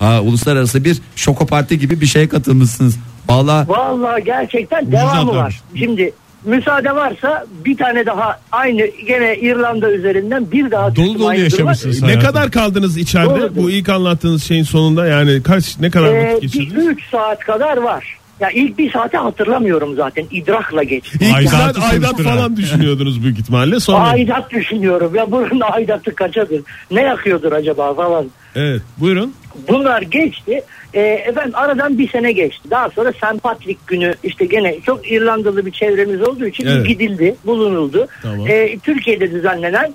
[0.00, 2.96] ha, uluslararası bir şoko parti gibi bir şeye katılmışsınız.
[3.28, 5.60] Valla Vallahi gerçekten devamı var.
[5.78, 6.12] Şimdi
[6.44, 12.02] müsaade varsa bir tane daha aynı gene İrlanda üzerinden bir daha Dolu dolu yaşamışsınız.
[12.02, 13.40] Ne kadar kaldınız içeride?
[13.40, 13.56] Doğru.
[13.56, 16.86] Bu ilk anlattığınız şeyin sonunda yani kaç ne kadar Ee, vakit geçirdiniz?
[16.86, 18.18] 3 saat kadar var.
[18.40, 20.24] Ya ilk bir saati hatırlamıyorum zaten.
[20.30, 21.18] idrakla geçti.
[21.20, 22.24] İlk aidat soruşturun.
[22.24, 23.80] falan düşünüyordunuz büyük ihtimalle.
[23.80, 25.14] Sonra Aidat düşünüyorum.
[25.14, 26.60] Ya bunun aidatı kaçadır?
[26.90, 28.26] Ne yakıyordur acaba falan.
[28.54, 29.34] evet buyurun.
[29.68, 30.62] Bunlar geçti.
[30.94, 32.70] Ee, efendim aradan bir sene geçti.
[32.70, 33.42] Daha sonra St.
[33.42, 36.86] Patrick günü işte gene çok İrlandalı bir çevremiz olduğu için Evet.
[36.86, 38.08] gidildi, bulunuldu.
[38.22, 38.46] Tamam.
[38.48, 39.94] Ee, Türkiye'de düzenlenen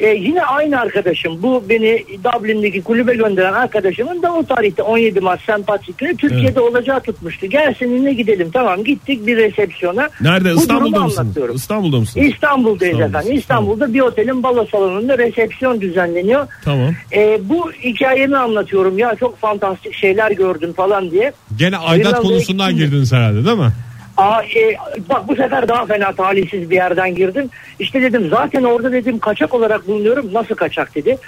[0.00, 5.40] e, yine aynı arkadaşım bu beni Dublin'deki kulübe gönderen arkadaşımın da o tarihte 17 Mart
[5.40, 5.66] St.
[5.66, 7.46] Patrick günü Türkiye'de olacağı tutmuştu.
[7.46, 10.08] Gel seninle gidelim tamam gittik bir resepsiyona.
[10.20, 10.54] Nerede?
[10.54, 11.36] Bu İstanbul'da mısınız?
[11.54, 12.26] İstanbul'da mısınız?
[12.26, 13.08] İstanbul'dayız İstanbul'dasınız.
[13.08, 13.38] efendim.
[13.38, 16.46] İstanbul'da bir otelin balo salonunda resepsiyon düzenleniyor.
[16.64, 16.94] Tamam.
[17.12, 21.32] Ee, bu hikayemi anlatıyorum ya çok fantastik şeyler gördüm falan diye.
[21.58, 23.72] Gene aidat İrlanda'ya konusundan girdiniz herhalde değil mi?
[24.16, 24.76] Aa, e,
[25.08, 27.50] bak bu sefer daha fena talihsiz bir yerden girdim.
[27.78, 30.34] İşte dedim zaten orada dedim kaçak olarak bulunuyorum.
[30.34, 31.18] Nasıl kaçak dedi.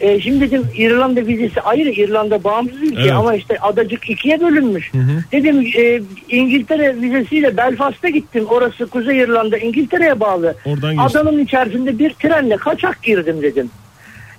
[0.00, 3.12] E, şimdi dedim İrlanda vizesi ayrı İrlanda bağımsız ülke Evet.
[3.12, 4.92] ama işte adacık ikiye bölünmüş.
[5.32, 6.00] Dedim e,
[6.36, 8.46] İngiltere vizesiyle Belfast'a gittim.
[8.48, 10.54] Orası Kuzey İrlanda İngiltere'ye bağlı.
[10.64, 11.20] Oradan geçtim.
[11.20, 13.70] Adanın içerisinde bir trenle kaçak girdim dedim.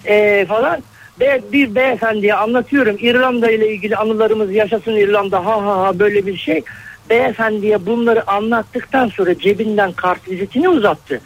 [0.06, 0.80] E, falan.
[1.20, 6.38] Be, bir beyefendiye anlatıyorum İrlanda ile ilgili anılarımız yaşasın İrlanda ha ha ha böyle bir
[6.38, 6.62] şey.
[7.10, 11.22] Beyefendiye bunları anlattıktan sonra cebinden kart vizitini uzattı.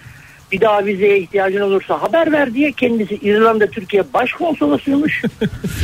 [0.52, 5.22] Bir daha vizeye ihtiyacın olursa haber ver diye kendisi İrlanda Türkiye Başkonsolosuymuş.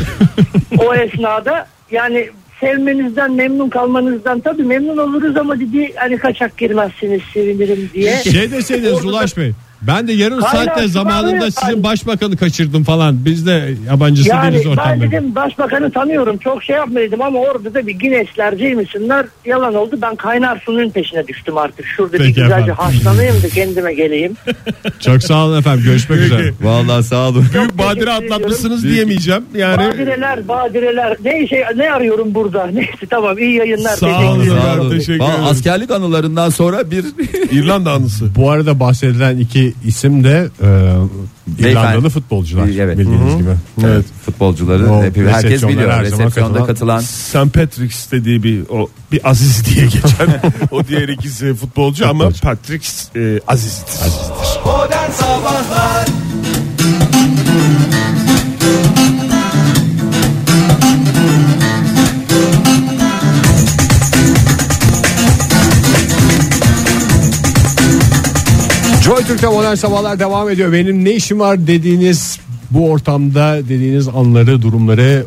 [0.78, 7.90] o esnada yani sevmenizden memnun kalmanızdan tabii memnun oluruz ama dedi hani kaçak girmezsiniz sevinirim
[7.94, 8.24] diye.
[8.24, 9.54] Şey deseydiniz Ulaş Bey.
[9.82, 13.26] Ben de yarım Kaynar saatte zamanında sizin başbakanı kaçırdım falan.
[13.26, 15.02] Biz de yabancısı Yani değiliz ben ortamda.
[15.12, 19.96] dedim başbakanı tanıyorum çok şey yapmaydım ama orada da bir Guinness'lerceymişsinler yalan oldu.
[20.02, 21.86] Ben kaynar suyun peşine düştüm artık.
[21.86, 22.76] Şurada Peki bir güzelce efendim.
[22.78, 24.34] haşlanayım da kendime geleyim.
[25.00, 25.84] Çok sağ olun efendim.
[25.84, 26.52] Görüşmek üzere.
[26.62, 27.46] Valla sağ olun.
[27.54, 28.90] Büyük badire atlatmışsınız ediyorum.
[28.96, 29.44] diyemeyeceğim.
[29.56, 33.96] Yani Badireler badireler ne şey ne arıyorum burada neyse tamam iyi yayınlar.
[33.98, 34.48] Sağ olun.
[34.50, 34.90] Sağ olun.
[34.90, 35.44] Teşekkür ederim.
[35.44, 37.06] askerlik anılarından sonra bir
[37.52, 38.26] İrlanda anısı.
[38.36, 40.50] Bu arada bahsedilen iki isim de
[41.60, 42.68] e, İrlandalı futbolcular.
[42.80, 42.98] Evet.
[42.98, 43.50] Bildiğiniz gibi.
[43.84, 44.06] Evet.
[44.26, 45.92] futbolcuları O hep- herkes biliyor.
[45.92, 47.54] her Resepsiyonda katılan- St.
[47.54, 52.30] Patrick's dediği bir o bir Aziz diye geçen o diğer ikisi futbolcu ama.
[52.44, 54.12] Patrick e, Aziz'dir.
[54.66, 56.06] Modern Sabahlar
[69.30, 70.74] Türk'te modern sabahlar devam ediyor.
[70.74, 72.40] Benim ne işim var dediğiniz
[72.72, 75.26] bu ortamda dediğiniz anları, durumları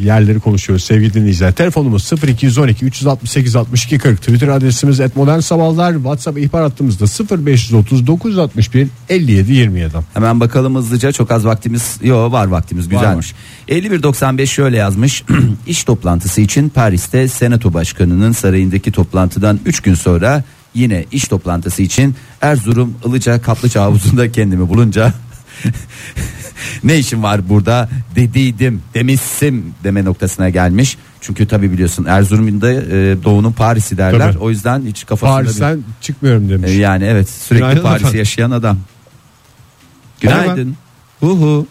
[0.00, 1.52] yerleri konuşuyoruz sevgili dinleyiciler.
[1.52, 9.92] Telefonumuz 0212 368 62 40 Twitter adresimiz @modernsabahlar WhatsApp ihbar hattımızda 0530 961 57 27.
[10.14, 13.34] Hemen bakalım hızlıca çok az vaktimiz yok var vaktimiz güzelmiş.
[13.68, 15.24] 5195 şöyle yazmış.
[15.66, 22.14] İş toplantısı için Paris'te Senato Başkanı'nın sarayındaki toplantıdan 3 gün sonra yine iş toplantısı için
[22.40, 25.12] Erzurum Ilıca Kaplıca havuzunda kendimi bulunca
[26.84, 30.96] ne işim var burada dediydim demişsim deme noktasına gelmiş.
[31.20, 34.32] Çünkü tabi biliyorsun Erzurum'da e, doğunun Paris'i derler.
[34.32, 34.38] Tabii.
[34.42, 36.70] O yüzden hiç kafasında bir- Paris'ten çıkmıyorum demiş.
[36.70, 38.18] e, yani evet sürekli Günaydın Paris'i efendim.
[38.18, 38.78] yaşayan adam.
[40.20, 40.76] Günaydın.
[41.20, 41.66] Hu hu.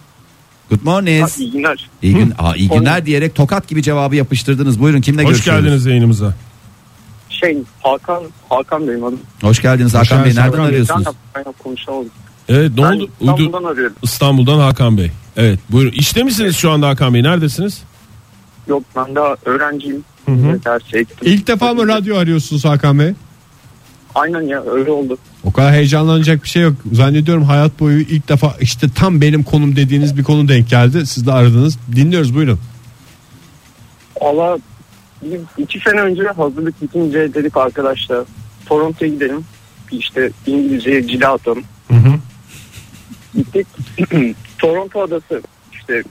[0.69, 1.29] Good morning.
[1.39, 1.89] İyi günler.
[2.01, 4.79] İyi, gün, Aa, iyi günler diyerek tokat gibi cevabı yapıştırdınız.
[4.79, 5.63] Buyurun kimle Hoş görüşüyoruz?
[5.65, 6.33] geldiniz yayınımıza.
[7.39, 9.19] Şey Hakan Hakan Bey'im adım.
[9.41, 10.17] Hoş geldiniz Hakan Hoş Bey.
[10.17, 10.69] geldiniz Nereden Hakan Bey.
[10.69, 11.07] arıyorsunuz?
[11.63, 12.09] Konuşamadım.
[12.49, 13.09] Evet ne Ben oldu?
[13.21, 13.95] Uydu- İstanbul'dan arıyorum.
[14.03, 15.11] İstanbul'dan Hakan Bey.
[15.37, 15.91] Evet buyurun.
[15.91, 17.23] İşte misiniz şu anda Hakan Bey?
[17.23, 17.81] Neredesiniz?
[18.67, 20.03] Yok ben daha öğrenciyim.
[20.25, 20.59] Hı hı.
[21.21, 23.13] İlk defa mı radyo arıyorsunuz Hakan Bey?
[24.15, 25.17] Aynen ya öyle oldu.
[25.43, 26.73] O kadar heyecanlanacak bir şey yok.
[26.91, 31.05] Zannediyorum hayat boyu ilk defa işte tam benim konum dediğiniz bir konu denk geldi.
[31.05, 31.77] Siz de aradınız.
[31.95, 32.59] Dinliyoruz buyurun.
[34.21, 34.57] Valla
[35.21, 38.23] bir- iki sene önce hazırlık bitince dedik arkadaşlar
[38.65, 39.45] Toronto'ya gidelim.
[39.91, 41.63] İşte İngilizceye cila atalım.
[43.35, 43.67] Gittik.
[44.57, 45.41] Toronto adası
[45.73, 46.03] işte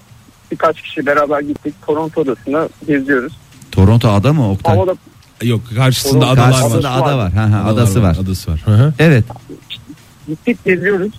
[0.50, 1.74] birkaç kişi beraber gittik.
[1.86, 3.32] Toronto adasına geziyoruz.
[3.72, 4.76] Toronto ada mı Oktay?
[4.76, 4.94] Havada
[5.42, 7.08] Yok karşısında Oğlum, adalar Karşısında var.
[7.08, 7.32] ada var.
[7.32, 8.16] Ha, ha, adası var.
[8.22, 8.62] Adası var.
[8.64, 8.92] Hı hı.
[8.98, 9.24] Evet.
[10.28, 11.12] gittik geziyoruz.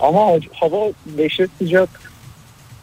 [0.00, 0.20] Ama
[0.52, 1.88] hava dehşet sıcak.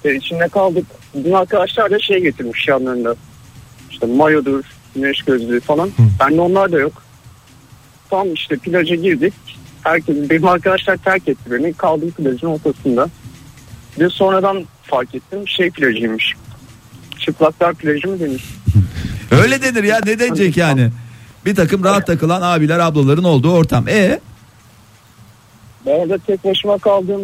[0.06, 0.86] E, içinde kaldık.
[1.16, 3.16] Bizim arkadaşlar da şey getirmiş yanlarında.
[3.92, 4.64] İşte mayodur,
[4.96, 5.92] güneş gözlüğü falan.
[6.20, 7.04] Ben de onlar da yok.
[8.10, 9.34] Tam işte plaja girdik.
[9.84, 11.74] Herkes, benim arkadaşlar terk etti beni.
[11.74, 13.10] Kaldım plajın ortasında.
[14.00, 16.34] Ve sonradan fark ettim şey plajıymış.
[17.20, 18.44] Çıplaklar plajı mı demiş.
[19.32, 20.90] Öyle denir ya ne denecek yani?
[21.46, 23.88] Bir takım rahat takılan abiler ablaların olduğu ortam.
[23.88, 24.20] E
[25.86, 27.22] Ben orada tek başıma kaldım.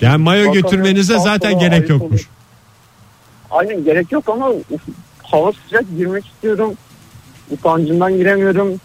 [0.00, 2.28] Yani mayo Bakalım, götürmenize zaten gerek yokmuş.
[3.50, 4.48] Aynen gerek yok ama
[5.30, 6.74] hava sıcak girmek istiyorum.
[7.50, 8.80] Utancımdan giremiyorum.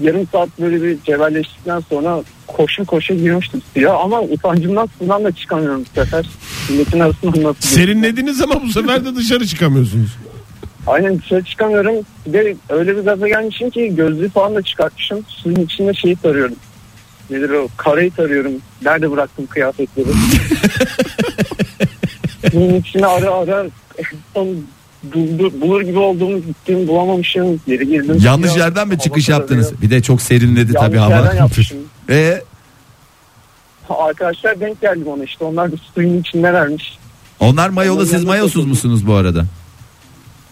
[0.00, 5.80] Yarım saat böyle bir cebelleştikten sonra koşu koşu girmiştim suya ama utancımdan sudan da çıkamıyorum
[5.80, 6.26] bu sefer.
[6.70, 7.60] Milletin arasından nasıl?
[7.60, 10.10] Serinlediniz ama bu sefer de dışarı çıkamıyorsunuz.
[10.86, 11.94] Aynen dışarı çıkamıyorum.
[12.26, 15.24] Bir de öyle bir gaza gelmişim ki gözlüğü falan da çıkartmışım.
[15.28, 16.56] Suyun içinde şeyi tarıyorum.
[17.30, 17.68] Nedir o?
[17.76, 18.52] Karayı tarıyorum.
[18.84, 20.06] Nerede bıraktım kıyafetleri?
[22.50, 23.66] Suyun içine ara ara
[24.34, 24.48] son
[25.14, 27.60] bulur gibi olduğumu gittim bulamamışım.
[27.66, 28.18] Geri girdim.
[28.22, 28.64] yanlış suya.
[28.64, 29.72] yerden mi çıkış yaptınız?
[29.82, 31.34] Bir de çok serinledi Yanlış tabii yerden hava.
[31.34, 31.78] yapmışım.
[32.10, 32.42] E
[33.90, 35.44] Arkadaşlar denk geldi bana işte.
[35.44, 36.98] Onlar da suyun içindelermiş.
[37.40, 39.44] onlar mayolu siz Yanlış mayosuz musunuz bu arada?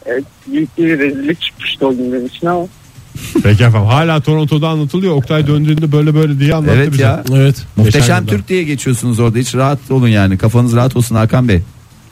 [0.06, 2.66] Evet, büyük bir rezillik çıkmıştı o gün benim için ama.
[3.42, 5.14] Peki efendim hala Toronto'da anlatılıyor.
[5.14, 7.02] Oktay döndüğünde böyle böyle diye anlattı Evet bize.
[7.02, 7.24] ya.
[7.34, 7.56] Evet.
[7.76, 8.26] Muhteşem.
[8.26, 9.38] Türk diye geçiyorsunuz orada.
[9.38, 10.38] Hiç rahat olun yani.
[10.38, 11.60] Kafanız rahat olsun Hakan Bey.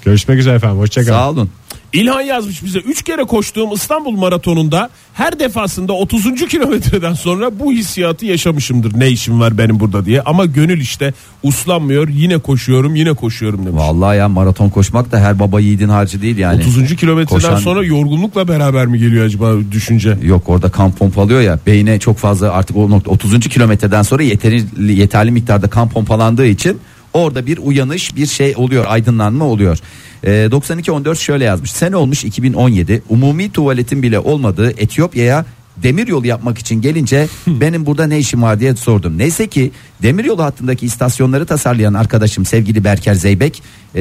[0.05, 0.79] Görüşmek üzere efendim.
[0.79, 1.17] Hoşçakalın.
[1.19, 1.51] Sağ olun.
[1.95, 6.47] İlhan yazmış bize 3 kere koştuğum İstanbul maratonunda her defasında 30.
[6.49, 8.99] kilometreden sonra bu hissiyatı yaşamışımdır.
[9.01, 10.23] Ne işim var benim burada diye.
[10.23, 13.81] Ama gönül işte uslanmıyor yine koşuyorum yine koşuyorum demiş.
[13.83, 16.61] Vallahi ya maraton koşmak da her baba yiğidin harcı değil yani.
[16.63, 16.97] 30.
[16.97, 20.19] kilometreden Koşan- sonra yorgunlukla beraber mi geliyor acaba düşünce?
[20.23, 23.49] Yok orada kan pompalıyor ya beyne çok fazla artık o nokta 30.
[23.49, 26.79] kilometreden sonra yeterli yeterli miktarda kan pompalandığı için
[27.15, 29.79] orada bir uyanış bir şey oluyor aydınlanma oluyor.
[30.25, 31.73] Ee, 9214 şöyle yazmış.
[31.73, 35.45] Sene olmuş 2017 umumi tuvaletin bile olmadığı Etiyopya'ya
[35.77, 39.19] demiryolu yapmak için gelince benim burada ne işim var diye sordum.
[39.19, 39.71] Neyse ki
[40.03, 43.63] demiryolu hattındaki istasyonları tasarlayan arkadaşım sevgili Berker Zeybek
[43.97, 44.01] ee,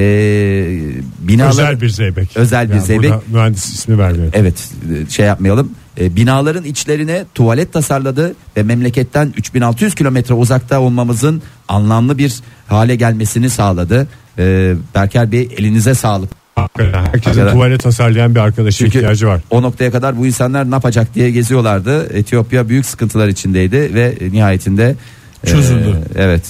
[1.18, 2.36] binalar Özel bir zeybek.
[2.36, 3.12] Özel bir Yani zeybek.
[3.28, 4.32] mühendis ismi vermiyor.
[4.32, 4.70] Evet
[5.06, 5.70] e, şey yapmayalım.
[6.00, 13.50] E, binaların içlerine tuvalet tasarladı ve memleketten 3600 kilometre uzakta olmamızın anlamlı bir hale gelmesini
[13.50, 14.08] sağladı.
[14.38, 16.43] E, Berker Bey elinize sağlık.
[16.56, 17.52] Hakikaten Herkesin Hakikaten.
[17.52, 19.40] tuvalet tasarlayan bir arkadaşa Çünkü ihtiyacı var.
[19.50, 22.16] o noktaya kadar bu insanlar ne yapacak diye geziyorlardı.
[22.18, 24.96] Etiyopya büyük sıkıntılar içindeydi ve nihayetinde
[25.44, 25.96] e, Çözüldü.
[26.16, 26.42] evet.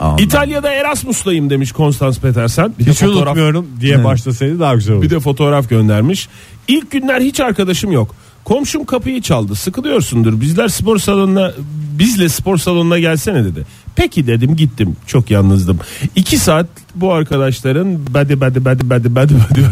[0.00, 0.16] Allah.
[0.22, 2.74] İtalya'da Erasmus'tayım demiş Konstans Petersen.
[2.78, 5.02] Bir de Hiç fotoğraf unutmuyorum diye başlasaydı daha güzel olur.
[5.02, 6.28] Bir de fotoğraf göndermiş.
[6.68, 8.14] İlk günler hiç arkadaşım yok.
[8.48, 9.54] Komşum kapıyı çaldı.
[9.54, 10.40] Sıkılıyorsundur.
[10.40, 11.52] Bizler spor salonuna
[11.98, 13.66] bizle spor salonuna gelsene dedi.
[13.96, 14.96] Peki dedim gittim.
[15.06, 15.78] Çok yalnızdım.
[16.16, 19.64] İki saat bu arkadaşların badi badi badi badi badi badi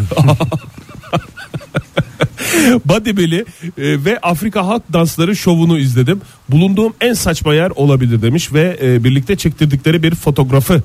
[2.84, 3.44] Badibeli
[3.78, 6.20] e, ve Afrika halk dansları şovunu izledim.
[6.48, 10.82] Bulunduğum en saçma yer olabilir demiş ve e, birlikte çektirdikleri bir fotoğrafı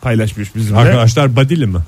[0.00, 0.78] paylaşmış bizimle.
[0.78, 1.78] Arkadaşlar Badili mi?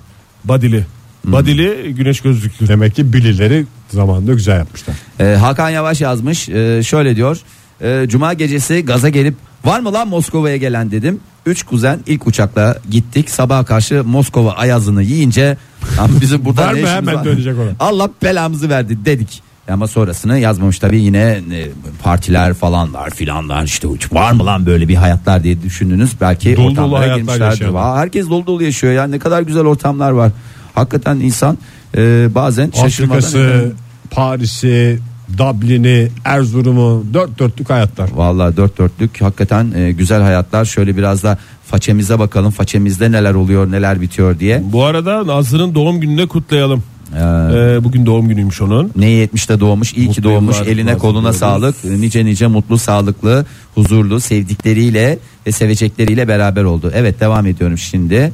[0.44, 0.86] Badili.
[1.24, 2.68] Badili güneş gözlüklü.
[2.68, 4.96] Demek ki birileri zamanında güzel yapmışlar.
[5.20, 7.38] Ee, Hakan Yavaş yazmış Ee, şöyle diyor
[7.82, 12.76] Ee, Cuma gecesi gaza gelip var mı lan Moskova'ya gelen dedim Üç kuzen ilk uçakla
[12.90, 15.56] gittik sabaha karşı Moskova ayazını yiyince
[15.98, 16.78] "Lan bizim burada Var ne mı?
[16.78, 17.70] işimiz Hemen var?" dönecek ona.
[17.88, 21.20] Allah belamızı verdi dedik ama sonrasını yazmamış tabii yine
[21.52, 21.68] e,
[22.02, 26.64] partiler falanlar filanlar işte uç- var mı lan böyle bir hayatlar diye düşündünüz belki Dolu
[26.64, 27.50] dolu ortamlara hayatlar girmişlerdir.
[27.50, 27.80] yaşayanlar.
[27.82, 30.32] Aa, herkes dolu dolu yaşıyor ya ne kadar güzel ortamlar var
[30.74, 31.58] hakikaten insan
[31.96, 33.72] e, bazen şaşırmadan Afrika'sı,
[34.10, 34.98] Paris'i,
[35.38, 38.10] Dublin'i, Erzurum'u dört dörtlük hayatlar.
[38.14, 40.64] Vallahi dört dörtlük hakikaten e, güzel hayatlar.
[40.64, 42.50] Şöyle biraz da façemize bakalım.
[42.50, 44.62] Façemizde neler oluyor, neler bitiyor diye.
[44.64, 46.82] Bu arada Nazlı'nın doğum gününde kutlayalım.
[47.16, 47.20] Ee,
[47.54, 48.90] Ee, bugün doğum günüymüş onun.
[48.96, 50.56] ne 70'te doğmuş, iyi ki doğmuş.
[50.56, 51.38] yıllar Eline koluna diyoruz.
[51.38, 51.84] sağlık.
[51.84, 56.92] Nice nice mutlu, sağlıklı, huzurlu, sevdikleriyle ve sevecekleriyle beraber oldu.
[56.94, 58.32] Evet devam ediyorum şimdi.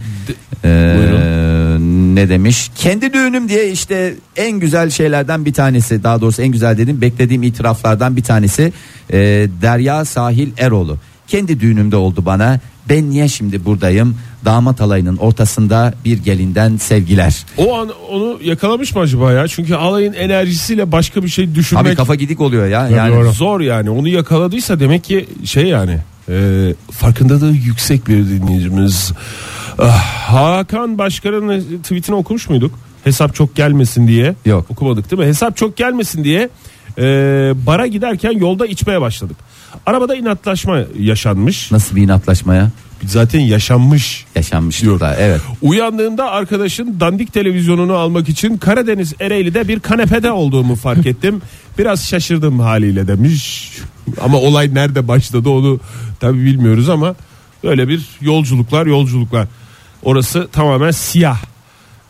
[0.65, 0.69] Ee,
[2.15, 2.71] ne demiş?
[2.77, 6.03] Kendi düğünüm diye işte en güzel şeylerden bir tanesi.
[6.03, 8.73] Daha doğrusu en güzel dedim beklediğim itiraflardan bir tanesi.
[9.13, 9.17] Ee,
[9.63, 10.97] Derya Sahil Eroğlu.
[11.29, 12.61] Kendi düğünümde oldu bana.
[12.89, 14.17] Ben niye şimdi buradayım?
[14.45, 17.45] Damat alayının ortasında bir gelinden sevgiler.
[17.59, 19.49] O an onu yakalamış mı acaba ya?
[19.49, 22.85] Çünkü alayın enerjisiyle başka bir şey düşünmek Abi kafa gidik oluyor ya.
[22.85, 23.33] Tabii Yani doğru.
[23.33, 23.91] zor yani.
[23.91, 29.13] Onu yakaladıysa demek ki şey yani e, farkındalığı yüksek bir dinleyicimiz.
[29.79, 32.75] Ah, Hakan Başkan'ın tweetini okumuş muyduk?
[33.05, 34.35] Hesap çok gelmesin diye.
[34.47, 34.67] Yok.
[34.71, 35.29] Okumadık değil mi?
[35.29, 36.49] Hesap çok gelmesin diye
[36.99, 37.03] e,
[37.67, 39.37] bara giderken yolda içmeye başladık.
[39.87, 41.73] Arabada inatlaşma yaşanmış.
[41.73, 42.71] nasıl bir inatlaşmaya
[43.07, 44.25] Zaten yaşanmış.
[44.37, 45.17] yaşanmışlıklar.
[45.19, 45.41] Evet.
[45.63, 51.43] Uyandığımda arkadaşın dandik televizyonunu almak için Karadeniz Ereğli'de bir kanepede olduğumu fark ettim.
[51.79, 53.71] Biraz şaşırdım haliyle demiş.
[54.21, 55.81] Ama olay nerede başladı onu
[56.21, 57.15] tabi bilmiyoruz ama
[57.65, 59.47] böyle bir yolculuklar yolculuklar.
[60.03, 61.39] Orası tamamen siyah.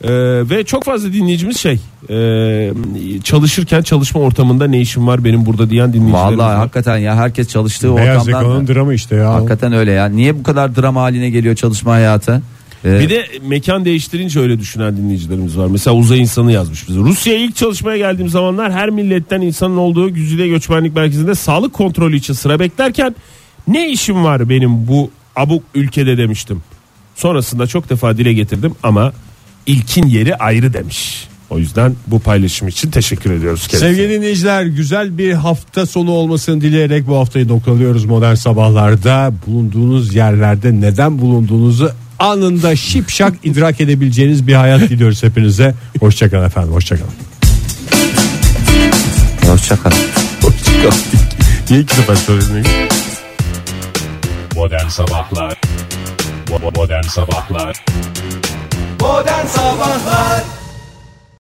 [0.05, 0.09] Ee,
[0.51, 1.79] ve çok fazla dinleyicimiz şey
[2.11, 2.73] e,
[3.25, 6.57] çalışırken çalışma ortamında ne işim var benim burada diyen dinleyicilerimiz Vallahi var.
[6.57, 9.35] hakikaten ya herkes çalıştığı Beyaz ortamdan yakanın dramı işte ya.
[9.35, 10.07] hakikaten öyle ya.
[10.09, 12.43] Niye bu kadar dram haline geliyor çalışma hayatı?
[12.85, 15.67] Ee, Bir de mekan değiştirince öyle düşünen dinleyicilerimiz var.
[15.67, 16.99] Mesela uzay insanı yazmış bize.
[17.01, 22.35] Rusya'ya ilk çalışmaya geldiğim zamanlar her milletten insanın olduğu Güzide Göçmenlik Merkezi'nde sağlık kontrolü için
[22.35, 23.15] sıra beklerken
[23.69, 26.63] ne işim var benim bu abuk ülkede demiştim.
[27.15, 29.13] Sonrasında çok defa dile getirdim ama
[29.71, 31.29] ilkin yeri ayrı demiş.
[31.51, 33.89] O yüzden bu paylaşım için teşekkür ediyoruz kendisine.
[33.89, 39.33] Sevgili dinleyiciler güzel bir hafta sonu olmasını dileyerek bu haftayı noktalıyoruz modern sabahlarda.
[39.47, 45.75] Bulunduğunuz yerlerde neden bulunduğunuzu anında şipşak idrak edebileceğiniz bir hayat diliyoruz hepinize.
[46.01, 47.13] Hoşçakalın efendim hoşçakalın.
[49.47, 49.91] Hoşçakal.
[51.71, 52.67] Niye iki sefer söyledin?
[54.57, 55.61] Modern Sabahlar
[56.77, 57.85] Modern Sabahlar
[59.01, 60.60] Modern Sabahlar